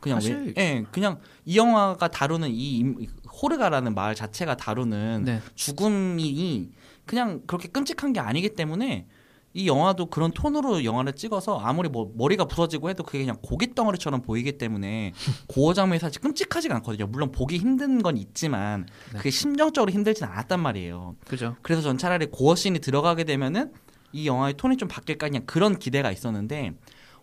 그냥 0.00 0.18
사실- 0.20 0.52
왜, 0.56 0.62
예, 0.62 0.84
그냥 0.90 1.18
이 1.44 1.56
영화가 1.56 2.08
다루는 2.08 2.50
이 2.50 2.78
임- 2.78 3.06
호르가라는 3.42 3.94
말 3.94 4.14
자체가 4.14 4.56
다루는 4.56 5.22
네. 5.24 5.40
죽음이 5.54 6.70
그냥 7.06 7.42
그렇게 7.46 7.68
끔찍한 7.68 8.12
게 8.12 8.20
아니기 8.20 8.50
때문에 8.54 9.06
이 9.54 9.66
영화도 9.68 10.06
그런 10.06 10.30
톤으로 10.32 10.84
영화를 10.84 11.12
찍어서 11.14 11.58
아무리 11.58 11.88
뭐 11.88 12.10
머리가 12.16 12.46
부서지고 12.46 12.88
해도 12.88 13.02
그게 13.02 13.18
그냥 13.18 13.36
고깃덩어리처럼 13.42 14.22
보이기 14.22 14.56
때문에 14.58 15.12
gore 15.48 15.74
장면이 15.74 15.98
사실 16.00 16.20
끔찍하지가 16.22 16.74
않거든요. 16.76 17.06
물론 17.06 17.30
보기 17.32 17.58
힘든 17.58 18.02
건 18.02 18.16
있지만 18.16 18.86
네. 19.12 19.18
그게 19.18 19.30
심정적으로 19.30 19.92
힘들진 19.92 20.24
않았단 20.24 20.58
말이에요. 20.60 21.16
그죠. 21.26 21.56
그래서 21.62 21.82
전 21.82 21.98
차라리 21.98 22.26
gore 22.26 22.54
scene이 22.54 22.78
들어가게 22.78 23.24
되면은 23.24 23.72
이 24.12 24.26
영화의 24.26 24.54
톤이 24.56 24.76
좀 24.78 24.88
바뀔까 24.88 25.28
그냥 25.28 25.42
그런 25.46 25.78
기대가 25.78 26.10
있었는데 26.10 26.72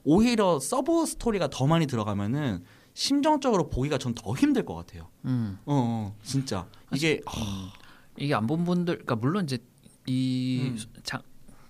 오히려 0.03 0.59
sub 0.59 1.05
story가 1.05 1.49
더 1.49 1.67
많이 1.67 1.85
들어가면은 1.87 2.63
심정적으로 2.93 3.69
보기가 3.69 3.97
전 3.97 4.13
더 4.13 4.33
힘들 4.35 4.65
것 4.65 4.75
같아요. 4.75 5.07
음. 5.25 5.57
어, 5.65 6.13
어 6.13 6.15
진짜 6.23 6.67
이게 6.93 7.21
아, 7.25 7.71
이게 8.17 8.33
안 8.33 8.45
본 8.47 8.65
분들, 8.65 8.95
그러니까 8.95 9.15
물론 9.15 9.43
이제 9.45 9.57
이 10.05 10.71
음. 10.73 10.77
자, 11.03 11.21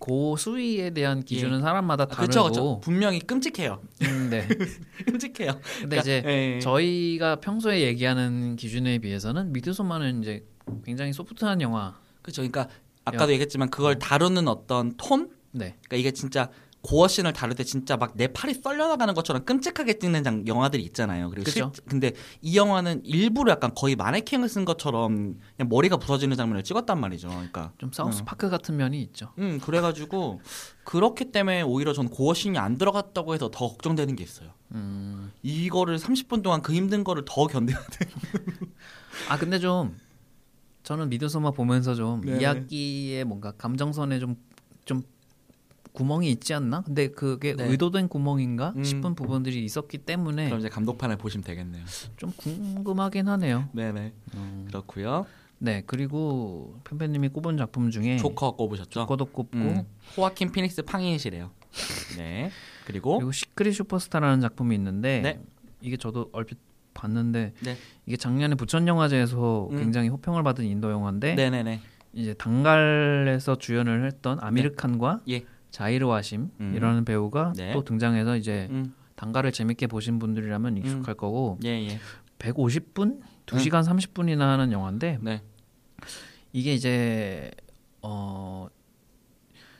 고수위에 0.09 0.89
대한 0.89 1.23
기준은 1.23 1.61
사람마다 1.61 2.05
다르고. 2.07 2.21
그렇죠, 2.21 2.43
그렇죠. 2.43 2.79
분명히 2.81 3.19
끔찍해요. 3.19 3.79
음, 4.01 4.29
네. 4.31 4.47
끔찍해요. 5.05 5.53
근데 5.81 5.97
그러니까, 5.97 6.01
이제 6.01 6.23
예. 6.25 6.59
저희가 6.59 7.35
평소에 7.39 7.81
얘기하는 7.81 8.55
기준에 8.55 8.97
비해서는 8.97 9.53
미드소마는 9.53 10.23
이제 10.23 10.45
굉장히 10.83 11.13
소프트한 11.13 11.61
영화. 11.61 11.99
그렇죠. 12.23 12.41
그러니까 12.41 12.67
아까도 13.05 13.31
얘기했지만 13.33 13.69
그걸 13.69 13.99
다루는 13.99 14.47
어떤 14.47 14.95
톤, 14.97 15.29
네. 15.51 15.75
그러니까 15.87 15.97
이게 15.97 16.11
진짜 16.11 16.49
고어 16.81 17.07
씬을 17.07 17.33
다룰 17.33 17.55
때 17.55 17.63
진짜 17.63 17.97
막 17.97 18.13
내 18.15 18.27
팔이 18.27 18.53
썰려나가는 18.53 19.13
것처럼 19.13 19.45
끔찍하게 19.45 19.99
찍는 19.99 20.23
장, 20.23 20.47
영화들이 20.47 20.83
있잖아요. 20.83 21.29
그리고. 21.29 21.49
실, 21.49 21.65
근데 21.87 22.13
이 22.41 22.57
영화는 22.57 23.05
일부러 23.05 23.51
약간 23.51 23.73
거의 23.75 23.95
마네킹을 23.95 24.49
쓴 24.49 24.65
것처럼 24.65 25.39
그냥 25.55 25.69
머리가 25.69 25.97
부서지는 25.97 26.35
장면을 26.35 26.63
찍었단 26.63 26.99
말이죠. 26.99 27.29
그러니까 27.29 27.71
좀 27.77 27.91
사우스 27.91 28.21
음. 28.21 28.25
파크 28.25 28.49
같은 28.49 28.75
면이 28.77 29.01
있죠. 29.03 29.31
음 29.37 29.59
그래가지고 29.59 30.41
그렇기 30.83 31.31
때문에 31.31 31.61
오히려 31.61 31.93
전 31.93 32.09
고어 32.09 32.33
씬이 32.33 32.57
안 32.57 32.77
들어갔다고 32.77 33.33
해서 33.33 33.49
더 33.51 33.67
걱정되는 33.69 34.15
게 34.15 34.23
있어요. 34.23 34.49
음. 34.71 35.31
이거를 35.43 35.97
30분 35.97 36.43
동안 36.43 36.61
그 36.61 36.73
힘든 36.73 37.03
거를 37.03 37.23
더 37.25 37.47
견뎌야 37.47 37.79
돼. 37.79 38.05
아 39.29 39.37
근데 39.37 39.59
좀 39.59 39.97
저는 40.83 41.09
미드소마 41.09 41.51
보면서 41.51 41.95
좀 41.95 42.21
네. 42.21 42.39
이야기의 42.39 43.25
뭔가 43.25 43.51
감정선에 43.51 44.19
좀좀 44.19 45.03
구멍이 45.93 46.29
있지 46.31 46.53
않나? 46.53 46.81
근데 46.81 47.09
그게 47.09 47.55
네. 47.55 47.65
의도된 47.65 48.07
구멍인가 48.07 48.73
음. 48.75 48.83
싶은 48.83 49.15
부분들이 49.15 49.63
있었기 49.63 49.99
때문에 49.99 50.45
그럼 50.45 50.59
이제 50.59 50.69
감독판을 50.69 51.17
보시면 51.17 51.43
되겠네요. 51.43 51.83
좀 52.17 52.31
궁금하긴 52.37 53.27
하네요. 53.27 53.69
네네 53.73 54.13
음. 54.35 54.65
그렇고요. 54.67 55.25
네 55.57 55.83
그리고 55.85 56.79
팬팬님이 56.85 57.29
꼽은 57.29 57.57
작품 57.57 57.91
중에 57.91 58.17
조커 58.17 58.51
꼽으셨죠? 58.55 59.01
조커도 59.01 59.25
꼽고 59.25 59.57
음, 59.57 59.83
호아킨 60.15 60.51
피닉스 60.51 60.83
팬이시래요. 60.83 61.51
네. 62.17 62.49
그리고 62.85 63.17
그리고 63.17 63.31
시크릿 63.31 63.75
슈퍼스타라는 63.75 64.41
작품이 64.41 64.75
있는데 64.75 65.21
네. 65.21 65.39
이게 65.81 65.97
저도 65.97 66.29
얼핏 66.31 66.57
봤는데 66.93 67.53
네. 67.61 67.77
이게 68.05 68.17
작년에 68.17 68.55
부천 68.55 68.87
영화제에서 68.87 69.69
음. 69.71 69.77
굉장히 69.77 70.09
호평을 70.09 70.43
받은 70.43 70.65
인도 70.65 70.91
영화인데 70.91 71.35
네네네. 71.35 71.81
이제 72.13 72.33
단갈에서 72.33 73.57
주연을 73.57 74.05
했던 74.05 74.39
아미르 74.41 74.75
칸과 74.75 75.21
예. 75.29 75.43
자이라 75.71 76.05
와심 76.05 76.51
음. 76.59 76.73
이라는 76.75 77.05
배우가 77.05 77.53
네. 77.55 77.73
또 77.73 77.83
등장해서 77.83 78.37
이제 78.37 78.67
음. 78.71 78.93
단갈을 79.15 79.51
재밌게 79.51 79.87
보신 79.87 80.19
분들이라면 80.19 80.77
익숙할 80.77 81.15
거고 81.15 81.59
예 81.63 81.69
예. 81.69 81.99
150분, 82.39 83.21
2시간 83.45 83.83
30분이나 83.83 84.39
하는 84.39 84.71
영화인데 84.71 85.19
네. 85.21 85.43
이게 86.53 86.73
이제 86.73 87.51
어 88.01 88.67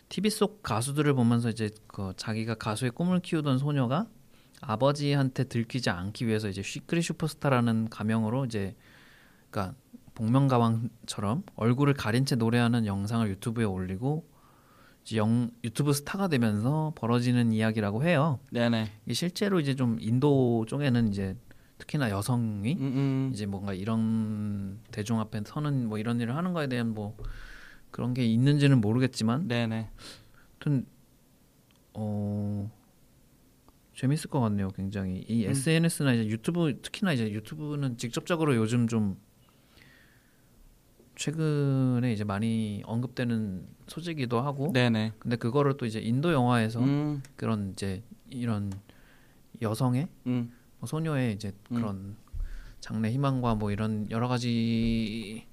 TV 0.10 0.30
속 0.30 0.62
가수들을 0.62 1.14
보면서 1.14 1.50
이제 1.50 1.70
그 1.88 2.14
자기가 2.18 2.56
가수의 2.56 2.92
꿈을 2.92 3.22
키우던 3.22 3.60
소녀가 3.60 4.08
아버지한테 4.62 5.46
들키지 5.46 5.90
않기 5.90 6.28
위해서 6.28 6.50
이제 6.50 6.62
시크릿 6.62 7.04
슈퍼스타라는 7.04 7.90
가명으로 7.90 8.46
이제 8.46 8.76
그러니까 9.50 9.76
복면가왕처럼 10.16 11.44
얼굴을 11.56 11.94
가린 11.94 12.26
채 12.26 12.36
노래하는 12.36 12.86
영상을 12.86 13.28
유튜브에 13.30 13.64
올리고 13.64 14.28
영, 15.18 15.52
유튜브 15.64 15.94
스타가 15.94 16.28
되면서 16.28 16.94
벌어지는 16.96 17.52
이야기라고 17.52 18.04
해요. 18.04 18.40
네네. 18.52 18.92
이게 19.06 19.14
실제로 19.14 19.60
이제 19.60 19.76
좀 19.76 19.98
인도 20.00 20.66
쪽에는 20.68 21.10
이제 21.10 21.36
특히나 21.78 22.10
여성이 22.10 22.76
음, 22.76 22.82
음. 22.82 23.32
이제 23.34 23.46
뭔가 23.46 23.74
이런 23.74 24.80
대중 24.92 25.20
앞에 25.20 25.42
서는 25.46 25.88
뭐 25.88 25.98
이런 25.98 26.20
일을 26.20 26.36
하는 26.36 26.54
거에 26.54 26.68
대한 26.68 26.94
뭐 26.94 27.16
그런 27.92 28.14
게 28.14 28.26
있는지는 28.26 28.82
모르겠지만 28.82 29.48
네네. 29.48 29.90
하여튼 30.60 30.86
어 31.94 32.70
재밌을 33.96 34.30
것 34.30 34.40
같네요 34.40 34.70
굉장히 34.70 35.26
이 35.28 35.46
음. 35.46 35.52
SNS나 35.52 36.14
이제 36.14 36.28
유튜브 36.28 36.80
특히나 36.82 37.14
이제 37.14 37.32
유튜브는 37.32 37.98
직접적으로 37.98 38.56
요즘 38.56 38.88
좀 38.88 39.18
최근에 41.20 42.14
이제 42.14 42.24
많이 42.24 42.82
언급되는 42.86 43.68
소재기도 43.88 44.40
하고 44.40 44.72
네네. 44.72 45.12
근데 45.20 45.36
그거를 45.36 45.76
또 45.76 45.86
이제 45.86 46.00
인도 46.00 46.32
영화에서 46.32 46.80
음, 46.80 47.22
그런 47.36 47.72
이제 47.74 48.02
이런 48.30 48.72
여성의 49.62 50.08
음. 50.28 50.54
뭐 50.80 50.88
소녀의 50.88 51.34
이제 51.34 51.52
음. 51.72 51.76
그런 51.76 52.16
장래 52.80 53.12
희망과 53.12 53.56
뭐 53.56 53.70
이런 53.72 54.10
여러 54.10 54.30
가지 54.30 55.46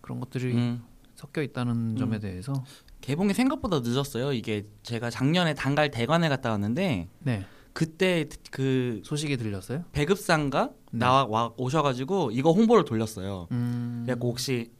그런 0.00 0.20
것들이 0.20 0.54
음. 0.54 0.82
섞여 1.16 1.42
있다는 1.42 1.96
점에 1.96 2.18
대해서 2.18 2.54
개봉이 3.02 3.34
생각보다 3.34 3.80
늦었어요. 3.80 4.32
이게 4.32 4.64
제가 4.82 5.10
작년에 5.10 5.52
단갈 5.52 5.90
대관에 5.90 6.30
갔다 6.30 6.50
왔는데 6.50 7.08
네 7.18 7.44
그때 7.74 8.26
그 8.50 9.02
소식이 9.04 9.36
들렸어요. 9.36 9.84
배급사인가 9.92 10.70
네. 10.92 10.98
나와 10.98 11.26
와- 11.26 11.52
오셔가지고 11.58 12.30
이거 12.32 12.52
홍보를 12.52 12.86
돌렸어요. 12.86 13.48
음, 13.50 14.04
그래서 14.06 14.18
혹시 14.22 14.70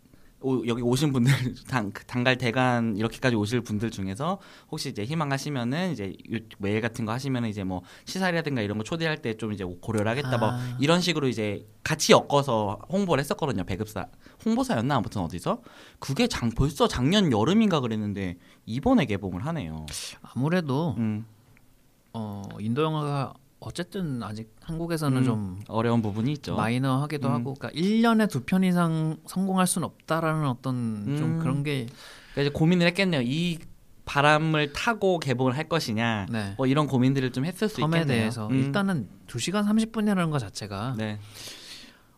오- 0.42 0.66
여기 0.66 0.80
오신 0.82 1.12
분들 1.12 1.32
당, 1.68 1.92
단갈 2.06 2.38
대관 2.38 2.96
이렇게까지 2.96 3.36
오실 3.36 3.60
분들 3.60 3.90
중에서 3.90 4.38
혹시 4.70 4.88
이제 4.88 5.04
희망하시면은 5.04 5.92
이제 5.92 6.14
유- 6.30 6.40
메일 6.58 6.80
같은 6.80 7.04
거 7.04 7.12
하시면은 7.12 7.48
이제 7.48 7.62
뭐 7.64 7.82
시사리라든가 8.06 8.62
이런 8.62 8.78
거 8.78 8.84
초대할 8.84 9.18
때 9.22 9.34
좀 9.36 9.52
이제 9.52 9.64
고려를 9.64 10.10
하겠다 10.10 10.38
뭐 10.38 10.48
아. 10.52 10.76
이런 10.80 11.00
식으로 11.00 11.28
이제 11.28 11.66
같이 11.82 12.12
엮어서 12.12 12.78
홍보를 12.90 13.20
했었거든요. 13.22 13.64
배급사. 13.64 14.06
홍보사였나? 14.44 14.96
아무튼 14.96 15.22
어디서? 15.22 15.60
그게 15.98 16.26
장 16.26 16.50
벌써 16.50 16.88
작년 16.88 17.30
여름인가 17.32 17.80
그랬는데 17.80 18.36
이번에 18.66 19.04
개봉을 19.06 19.44
하네요. 19.46 19.86
아무래도 20.22 20.94
음, 20.98 21.26
어, 22.12 22.42
인도 22.58 22.82
영화가 22.82 23.34
어쨌든 23.60 24.22
아직 24.22 24.54
한국에서는 24.62 25.18
음, 25.18 25.24
좀 25.24 25.60
어려운 25.68 26.00
부분이 26.02 26.32
있죠. 26.32 26.56
마이너하기도 26.56 27.28
음. 27.28 27.32
하고, 27.34 27.54
그러니까 27.54 27.78
1년에 27.78 28.28
두 28.30 28.40
편 28.46 28.64
이상 28.64 29.18
성공할 29.26 29.66
수는 29.66 29.86
없다라는 29.86 30.46
어떤 30.48 31.16
좀 31.18 31.32
음. 31.34 31.38
그런 31.40 31.62
게 31.62 31.86
그러니까 32.32 32.42
이제 32.42 32.50
고민을 32.50 32.86
했겠네요. 32.88 33.20
이 33.22 33.58
바람을 34.06 34.72
타고 34.72 35.18
개봉을 35.20 35.56
할 35.56 35.68
것이냐 35.68 36.26
네. 36.30 36.54
뭐 36.56 36.66
이런 36.66 36.86
고민들을 36.88 37.32
좀 37.32 37.44
했을 37.44 37.68
수 37.68 37.80
있겠네요. 37.80 38.06
대해서 38.06 38.48
음, 38.48 38.54
일단은 38.56 39.08
2시간 39.28 39.64
30분이라는 39.68 40.30
것 40.30 40.38
자체가 40.40 40.94
네. 40.98 41.20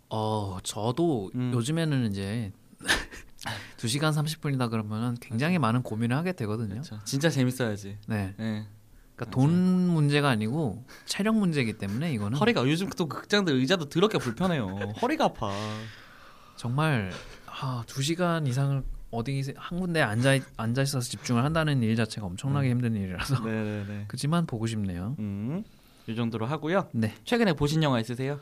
어 0.08 0.58
저도 0.62 1.30
음. 1.34 1.50
요즘에는 1.54 2.10
이제 2.10 2.52
2시간 3.78 4.12
30분이다 4.14 4.70
그러면은 4.70 5.16
굉장히 5.20 5.58
많은 5.58 5.82
고민을 5.82 6.16
하게 6.16 6.32
되거든요. 6.32 6.68
그렇죠. 6.74 6.98
진짜 7.04 7.28
재밌어야지. 7.28 7.98
네. 8.06 8.34
네. 8.38 8.66
그러니까 9.22 9.30
돈 9.30 9.88
문제가 9.88 10.28
아니고 10.28 10.84
체력 11.06 11.36
문제이기 11.36 11.74
때문에 11.74 12.12
이거는 12.12 12.38
허리가 12.38 12.66
요즘 12.68 12.88
또 12.90 13.06
극장들 13.06 13.54
의자도 13.54 13.88
더럽게 13.88 14.18
불편해요. 14.18 14.94
허리가 15.00 15.26
아파. 15.26 15.52
정말 16.56 17.12
아, 17.46 17.84
2시간 17.86 18.46
이상을 18.46 18.82
어디 19.10 19.42
한 19.56 19.80
군데 19.80 20.00
앉아 20.00 20.38
앉아 20.56 20.82
있어서 20.82 21.08
집중을 21.08 21.44
한다는 21.44 21.82
일 21.82 21.96
자체가 21.96 22.26
엄청나게 22.26 22.70
힘든 22.70 22.94
일이라서 22.96 23.40
네네네. 23.44 24.04
그지만 24.08 24.46
보고 24.46 24.66
싶네요. 24.66 25.16
음, 25.18 25.62
이 26.06 26.14
정도로 26.16 26.46
하고요. 26.46 26.88
네. 26.92 27.14
최근에 27.24 27.52
보신 27.52 27.82
영화 27.82 28.00
있으세요? 28.00 28.40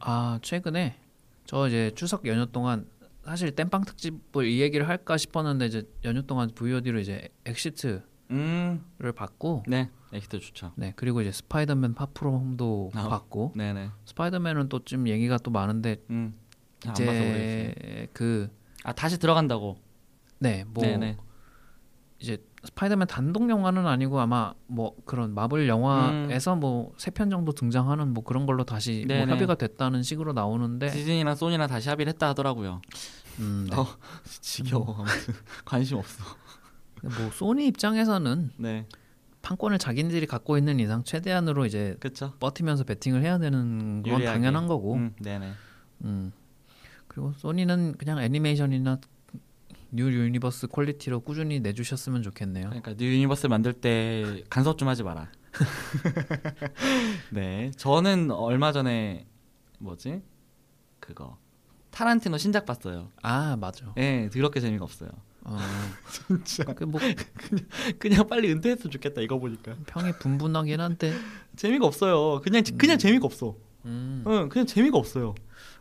아, 0.00 0.38
최근에 0.42 0.96
저 1.44 1.68
이제 1.68 1.92
추석 1.94 2.26
연휴 2.26 2.46
동안 2.46 2.86
사실 3.24 3.54
땜빵 3.54 3.84
특집을 3.84 4.46
이 4.46 4.60
얘기를 4.60 4.88
할까 4.88 5.18
싶었는데 5.18 5.66
이제 5.66 5.82
연휴 6.04 6.22
동안 6.22 6.50
VOD로 6.54 6.98
이제 7.00 7.28
엑시트 7.44 8.02
를 8.30 8.36
음, 8.36 9.12
봤고 9.16 9.62
네, 9.66 9.88
엑시트 10.12 10.38
좋죠. 10.40 10.72
네 10.76 10.92
그리고 10.96 11.22
이제 11.22 11.32
스파이더맨 11.32 11.94
파 11.94 12.09
프롬 12.09 12.53
홈도 12.53 12.90
아. 12.94 13.08
봤고 13.08 13.52
네네. 13.56 13.90
스파이더맨은 14.04 14.68
또 14.68 14.80
좀 14.84 15.08
얘기가 15.08 15.38
또 15.38 15.50
많은데 15.50 15.96
음, 16.10 16.34
모르겠어요. 16.86 17.36
이제 17.36 18.08
그아 18.12 18.92
다시 18.94 19.18
들어간다고. 19.18 19.78
네, 20.40 20.64
뭐 20.68 20.82
네네. 20.84 21.16
이제 22.20 22.36
스파이더맨 22.64 23.06
단독 23.08 23.48
영화는 23.48 23.86
아니고 23.86 24.20
아마 24.20 24.52
뭐 24.66 24.94
그런 25.04 25.32
마블 25.32 25.68
영화에서 25.68 26.56
뭐세 26.56 27.10
편 27.12 27.30
정도 27.30 27.52
등장하는 27.52 28.12
뭐 28.12 28.24
그런 28.24 28.44
걸로 28.44 28.64
다시 28.64 29.04
뭐 29.08 29.16
음. 29.24 29.30
협의가 29.30 29.54
됐다는 29.54 30.02
식으로 30.02 30.32
나오는데 30.32 30.90
디즈니랑 30.90 31.34
소니랑 31.34 31.68
다시 31.68 31.88
합의를 31.88 32.12
했다 32.12 32.28
하더라고요. 32.28 32.82
음, 33.38 33.68
네. 33.70 33.76
어. 33.76 33.86
지겨워. 34.40 34.96
아무튼 34.98 35.34
관심 35.64 35.98
없어. 35.98 36.24
뭐 37.02 37.30
소니 37.32 37.66
입장에서는 37.68 38.50
네, 38.56 38.86
판권을 39.42 39.78
자기들이 39.78 40.26
갖고 40.26 40.58
있는 40.58 40.80
이상 40.80 41.04
최대한으로 41.04 41.66
이제 41.66 41.96
그렇죠. 42.00 42.34
버티면서 42.40 42.84
베팅을 42.84 43.22
해야 43.22 43.38
되는 43.38 44.02
건 44.02 44.12
유리하게. 44.14 44.24
당연한 44.26 44.66
거고. 44.66 44.94
음, 44.94 45.14
네네. 45.20 45.52
음. 46.04 46.32
그리고 47.06 47.32
소니는 47.32 47.94
그냥 47.98 48.20
애니메이션이나 48.20 49.00
뉴 49.90 50.12
유니버스 50.12 50.68
quality로 50.68 51.20
꾸준히 51.20 51.60
내주셨으면 51.60 52.22
좋겠네요. 52.22 52.66
그러니까 52.66 52.94
뉴 52.94 53.06
유니버스 53.06 53.46
만들 53.46 53.72
때 53.72 54.44
간섭 54.50 54.76
좀 54.78 54.88
하지 54.88 55.02
마라. 55.02 55.30
네, 57.32 57.70
저는 57.76 58.30
얼마 58.30 58.72
전에 58.72 59.26
뭐지 59.78 60.22
그거 61.00 61.38
타란티노 61.98 62.38
신작 62.38 62.64
봤어요. 62.64 63.08
아 63.22 63.56
맞아. 63.56 63.92
예, 63.96 64.30
더럽게 64.32 64.60
재미가 64.60 64.84
없어요. 64.84 65.10
어, 65.42 65.58
진짜 66.28 66.62
그뭐 66.72 66.92
그냥 67.98 68.28
빨리 68.28 68.52
은퇴했으면 68.52 68.92
좋겠다 68.92 69.20
이거 69.20 69.36
보니까 69.40 69.74
평이 69.86 70.12
분분하긴 70.20 70.80
한데. 70.80 71.12
재미가 71.56 71.84
없어요. 71.84 72.40
그냥 72.42 72.62
그냥 72.78 72.98
재미가 72.98 73.26
없어. 73.26 73.56
음. 73.84 74.22
응, 74.28 74.48
그냥 74.48 74.64
재미가 74.64 74.96
없어요. 74.96 75.34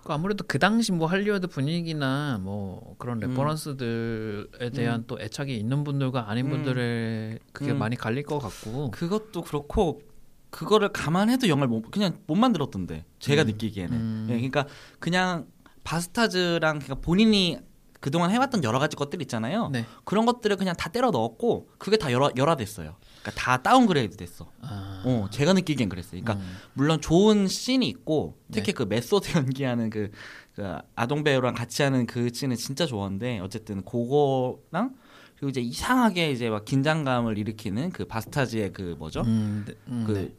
그 0.04 0.12
아무래도 0.12 0.44
그 0.48 0.58
당시 0.58 0.92
뭐 0.92 1.06
할리우드 1.06 1.46
분위기나 1.46 2.40
뭐 2.42 2.96
그런 2.98 3.22
음. 3.22 3.30
reference들에 3.30 4.72
대한 4.72 5.04
또 5.06 5.20
애착이 5.22 5.56
있는 5.56 5.84
분들과 5.84 6.32
아닌 6.32 6.48
음. 6.48 6.50
분들의 6.50 7.38
그게 7.52 7.74
음. 7.74 7.78
많이 7.78 7.96
갈릴 7.96 8.24
것 8.24 8.40
같고. 8.40 8.90
그것도 8.90 9.44
그렇고 9.44 10.02
그거를 10.50 10.90
감안해도 10.90 11.50
영화를 11.50 11.68
못, 11.68 11.92
그냥 11.92 12.18
못 12.26 12.36
만들었던데 12.36 13.06
제가 13.20 13.44
음. 13.44 13.48
느끼기에는. 13.48 13.96
음. 13.96 14.28
예, 14.30 14.34
그러니까 14.34 14.66
그냥 15.00 15.46
바스타즈랑 15.88 16.80
그러니까 16.80 16.96
본인이 16.96 17.60
그동안 18.02 18.30
해왔던 18.30 18.64
여러 18.64 18.78
가지 18.78 18.98
것들 18.98 19.22
있잖아요. 19.22 19.70
네. 19.70 19.86
그런 20.04 20.26
것들을 20.26 20.56
그냥 20.58 20.76
다 20.76 20.90
때려 20.90 21.12
넣었고 21.12 21.70
그게 21.78 21.96
다 21.96 22.12
열화, 22.12 22.30
열화됐어요. 22.36 22.96
그러니까 23.22 23.42
다 23.42 23.58
downgrade 23.64 24.18
됐어. 24.18 24.52
아. 24.62 25.02
어, 25.06 25.28
제가 25.32 25.54
느끼기엔 25.54 25.88
그랬어요. 25.88 26.22
그러니까 26.22 26.46
음. 26.46 26.58
물론 26.74 27.00
좋은 27.00 27.48
scene이 27.48 27.88
있고 27.88 28.38
특히 28.52 28.68
네. 28.68 28.74
그 28.74 28.84
method 28.84 29.38
연기하는 29.38 29.90
그, 29.90 30.12
그 30.56 30.78
아동 30.96 31.24
배우랑 31.24 31.56
같이 31.56 31.82
하는 31.84 32.06
그 32.06 32.32
scene은 32.32 32.58
진짜 32.58 32.86
좋았는데 32.86 33.40
어쨌든 33.40 33.84
그거랑 33.84 34.94
그리고 35.36 35.50
이제 35.50 35.62
이상하게 35.62 36.32
이제 36.32 36.50
막 36.50 36.66
긴장감을 36.66 37.38
일으키는 37.38 37.92
그 37.92 38.06
바스타즈의 38.06 38.74
그 38.74 38.96
뭐죠? 39.00 39.22
음, 39.22 39.64
네. 39.66 39.74
음, 39.88 40.04
그 40.06 40.12
네. 40.12 40.34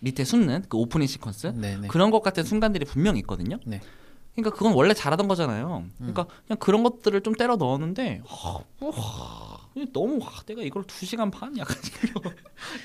밑에 0.00 0.24
숨는 0.24 0.66
그 0.68 0.76
오프닝 0.76 1.06
시퀀스 1.06 1.54
네, 1.54 1.78
네. 1.78 1.88
그런 1.88 2.10
것 2.10 2.22
같은 2.22 2.44
순간들이 2.44 2.84
분명 2.84 3.16
있거든요. 3.16 3.58
네. 4.34 4.42
그러니까 4.42 4.56
그건 4.56 4.72
원래 4.72 4.94
잘하던 4.94 5.28
거잖아요. 5.28 5.84
음. 5.84 5.92
그러니까 5.98 6.26
그냥 6.46 6.58
그런 6.58 6.82
것들을 6.82 7.20
좀 7.20 7.34
때려 7.34 7.56
넣었는데 7.56 8.22
하, 8.24 8.48
와, 8.80 9.68
너무 9.92 10.18
와, 10.22 10.30
내가 10.46 10.62
이걸 10.62 10.84
두 10.84 11.04
시간 11.04 11.30
반 11.30 11.56
약간 11.58 11.76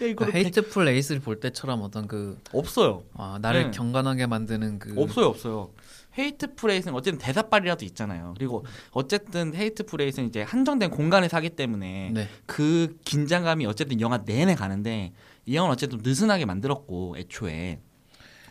야, 0.03 0.07
이걸 0.07 0.33
헤이트풀 0.33 0.87
에이트를 0.89 1.21
볼 1.21 1.39
때처럼 1.39 1.81
어떤 1.81 2.07
그 2.07 2.37
없어요. 2.51 3.03
아, 3.13 3.39
나를 3.41 3.65
네. 3.65 3.71
경건하게 3.71 4.27
만드는 4.27 4.79
그 4.79 4.93
없어요, 5.01 5.27
없어요. 5.27 5.71
헤이트풀 6.17 6.55
에이트는 6.55 6.95
어쨌든 6.95 7.19
대사빨이라도 7.19 7.85
있잖아요. 7.85 8.33
그리고 8.37 8.65
어쨌든 8.91 9.53
헤이트풀 9.53 9.85
에이트는 9.85 10.29
이제 10.29 10.41
한정된 10.41 10.89
공간에서 10.89 11.37
하기 11.37 11.51
때문에 11.51 12.11
네. 12.13 12.27
그 12.45 12.97
긴장감이 13.05 13.65
어쨌든 13.67 14.01
영화 14.01 14.17
내내 14.17 14.55
가는데 14.55 15.13
이 15.45 15.55
영화는 15.55 15.73
어쨌든 15.73 15.99
느슨하게 16.03 16.45
만들었고 16.45 17.17
애초에 17.17 17.79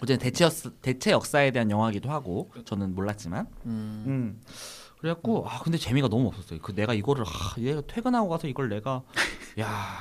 어쨌든 0.00 0.18
대체, 0.18 0.44
역, 0.44 0.52
대체 0.82 1.10
역사에 1.10 1.50
대한 1.50 1.70
영화기도 1.70 2.10
하고 2.10 2.50
저는 2.64 2.94
몰랐지만 2.94 3.46
음, 3.66 4.04
음. 4.06 4.40
그래갖고 4.98 5.46
아 5.48 5.60
근데 5.60 5.78
재미가 5.78 6.08
너무 6.08 6.28
없었어요. 6.28 6.60
그 6.60 6.74
내가 6.74 6.94
이거를 6.94 7.24
아, 7.26 7.54
얘가 7.58 7.82
퇴근하고 7.86 8.28
가서 8.28 8.48
이걸 8.48 8.68
내가 8.68 9.02
야 9.60 9.98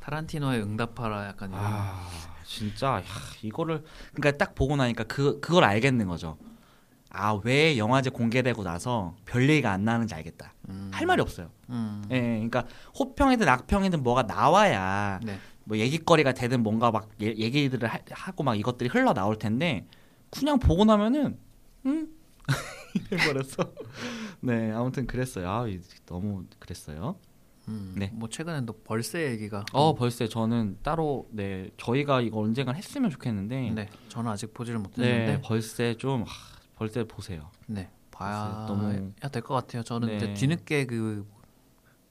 타란티노의 0.00 0.62
응답하라 0.62 1.26
약간 1.28 1.50
이런 1.50 1.62
아 1.64 2.08
진짜 2.44 2.96
야, 2.96 3.02
이거를 3.42 3.84
그러니까 4.12 4.36
딱 4.44 4.54
보고 4.54 4.76
나니까 4.76 5.04
그 5.04 5.40
그걸 5.40 5.64
알겠는 5.64 6.06
거죠. 6.06 6.36
아 7.10 7.38
왜 7.44 7.78
영화제 7.78 8.10
공개되고 8.10 8.64
나서 8.64 9.14
별 9.24 9.48
얘기가 9.48 9.70
안 9.70 9.84
나는지 9.84 10.14
알겠다. 10.14 10.52
음, 10.68 10.90
할 10.92 11.06
말이 11.06 11.22
없어요. 11.22 11.48
음, 11.70 12.04
예, 12.10 12.20
그러니까 12.20 12.64
호평이든 12.98 13.48
악평이든 13.48 14.02
뭐가 14.02 14.24
나와야 14.24 15.20
네. 15.22 15.38
뭐 15.64 15.78
얘기거리가 15.78 16.32
되든 16.32 16.62
뭔가 16.62 16.90
막 16.90 17.08
얘- 17.22 17.36
얘기들을 17.36 17.88
하, 17.88 17.98
하고 18.10 18.42
막 18.44 18.54
이것들이 18.58 18.88
흘러 18.90 19.12
나올 19.14 19.36
텐데 19.38 19.86
그냥 20.30 20.58
보고 20.58 20.84
나면은 20.84 21.38
음 21.86 22.08
해버렸어. 23.12 23.72
네, 24.40 24.70
아무튼 24.72 25.06
그랬어요. 25.06 25.48
아 25.50 25.66
이- 25.68 25.80
너무 26.06 26.44
그랬어요. 26.58 27.16
음, 27.68 27.94
네. 27.96 28.10
뭐 28.12 28.28
최근에 28.28 28.66
또 28.66 28.74
벌새 28.74 29.30
얘기가 29.30 29.64
어 29.72 29.94
벌써 29.94 30.26
저는 30.28 30.78
따로 30.82 31.26
네 31.30 31.70
저희가 31.78 32.20
이거 32.20 32.40
언젠가 32.40 32.72
했으면 32.72 33.08
좋겠는데 33.10 33.70
네, 33.70 33.88
저는 34.10 34.30
아직 34.30 34.52
보지를 34.52 34.78
네, 34.78 34.82
못했는데 34.82 35.40
벌새 35.40 35.96
좀 35.96 36.22
하, 36.24 36.26
벌새 36.76 37.04
보세요. 37.04 37.50
네, 37.66 37.88
봐야 38.10 38.66
너무- 38.68 39.12
될것 39.32 39.44
같아요. 39.48 39.82
저는 39.82 40.08
네. 40.08 40.16
이제 40.16 40.34
뒤늦게 40.34 40.84
그 40.84 41.26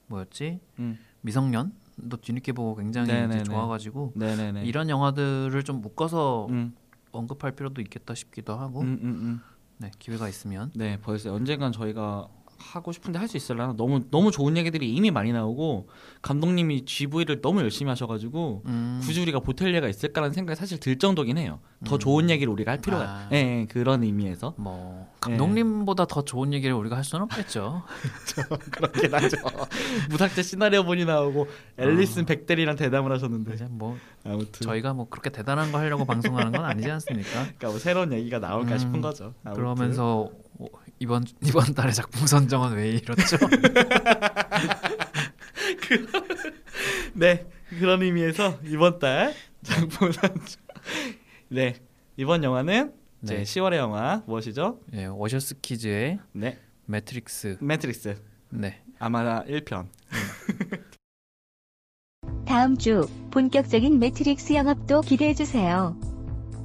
뭐였지 0.08 0.58
음. 0.80 0.98
미성년 1.20 1.72
도 2.10 2.16
뒤늦게 2.16 2.52
보고 2.52 2.74
굉장히. 2.74 3.08
좋아가지고 3.44 4.12
네네네. 4.16 4.64
이런 4.64 4.88
영화들을 4.88 5.62
좀 5.62 5.80
묶어서 5.80 6.48
음, 6.50 6.74
언급할 7.12 7.52
필요도 7.52 7.80
있겠다 7.82 8.14
싶기도 8.14 8.54
하고 8.54 8.80
음, 8.80 8.98
음, 9.00 9.08
음. 9.08 9.40
네 9.78 9.90
기회가 9.98 10.28
있으면 10.28 10.72
네, 10.74 10.98
벌써 11.00 11.32
언젠간 11.32 11.72
저희가 11.72 12.28
하고 12.58 12.92
싶은데 12.92 13.18
할 13.18 13.28
수 13.28 13.36
있을라나 13.36 13.74
너무 13.76 14.02
너무 14.10 14.30
좋은 14.30 14.56
얘기들이 14.56 14.94
이미 14.94 15.10
많이 15.10 15.32
나오고 15.32 15.88
감독님이 16.22 16.84
GV를 16.84 17.40
너무 17.40 17.60
열심히 17.60 17.88
하셔가지고 17.88 18.62
음, 18.66 19.00
굳이 19.02 19.20
우리가 19.22 19.40
보탤 19.40 19.74
예가 19.74 19.88
있을까라는 19.88 20.32
생각이 20.34 20.56
사실 20.58 20.78
들 20.78 20.98
정도긴 20.98 21.38
해요. 21.38 21.60
더 21.84 21.98
좋은 21.98 22.30
얘기를 22.30 22.50
우리가 22.52 22.72
할 22.72 22.80
필요가, 22.80 23.04
아. 23.04 23.28
예, 23.32 23.36
예, 23.36 23.66
그런 23.66 24.02
의미에서 24.02 24.54
뭐 24.56 25.06
네. 25.26 25.36
감독님보다 25.36 26.06
더 26.06 26.22
좋은 26.22 26.52
얘기를 26.54 26.74
우리가 26.74 26.96
할 26.96 27.04
수는 27.04 27.24
없겠죠. 27.24 27.82
그렇긴 28.70 29.12
하죠. 29.14 29.36
무삭제 30.10 30.42
시나리오 30.42 30.84
본이 30.84 31.04
나오고 31.04 31.46
앨리슨 31.78 32.24
백델이랑 32.24 32.76
대담을 32.76 33.12
하셨는데 33.12 33.54
이제 33.54 33.66
뭐 33.70 33.96
아무튼 34.24 34.66
저희가 34.66 34.94
뭐 34.94 35.08
그렇게 35.10 35.30
대단한 35.30 35.72
거 35.72 35.78
하려고 35.78 36.04
방송하는 36.04 36.52
건 36.52 36.64
아니지 36.64 36.90
않습니까? 36.90 37.30
그러니까 37.58 37.68
뭐 37.68 37.78
새로운 37.78 38.12
얘기가 38.12 38.38
나올까 38.38 38.72
음, 38.72 38.78
싶은 38.78 39.00
거죠. 39.00 39.34
아무튼. 39.44 39.62
그러면서 39.62 40.30
어, 40.58 40.66
이번 41.04 41.24
이번 41.44 41.74
달에 41.74 41.92
작품 41.92 42.26
선정은 42.26 42.76
왜 42.76 42.92
이렇죠? 42.92 43.36
네 47.12 47.46
그런 47.78 48.02
의미에서 48.02 48.58
이번 48.64 48.98
달 48.98 49.34
장품 49.62 50.12
선정 50.12 50.40
네 51.48 51.74
이번 52.16 52.42
영화는 52.42 52.94
제 53.26 53.36
네. 53.36 53.42
10월의 53.42 53.76
영화 53.76 54.22
무엇이죠? 54.26 54.80
예, 54.94 55.04
워셔스 55.04 55.60
키즈의 55.60 56.20
네 56.32 56.58
매트릭스. 56.86 57.58
매트릭스 57.60 58.16
네. 58.50 58.80
아마다 58.98 59.44
1편 59.44 59.88
다음 62.46 62.78
주 62.78 63.06
본격적인 63.30 63.98
매트릭스 63.98 64.54
영업도 64.54 65.02
기대해 65.02 65.34
주세요. 65.34 65.98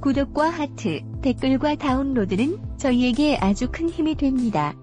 구독과 0.00 0.48
하트, 0.48 1.02
댓글과 1.22 1.74
다운로드는 1.76 2.78
저희에게 2.78 3.36
아주 3.36 3.68
큰 3.70 3.90
힘이 3.90 4.14
됩니다. 4.14 4.74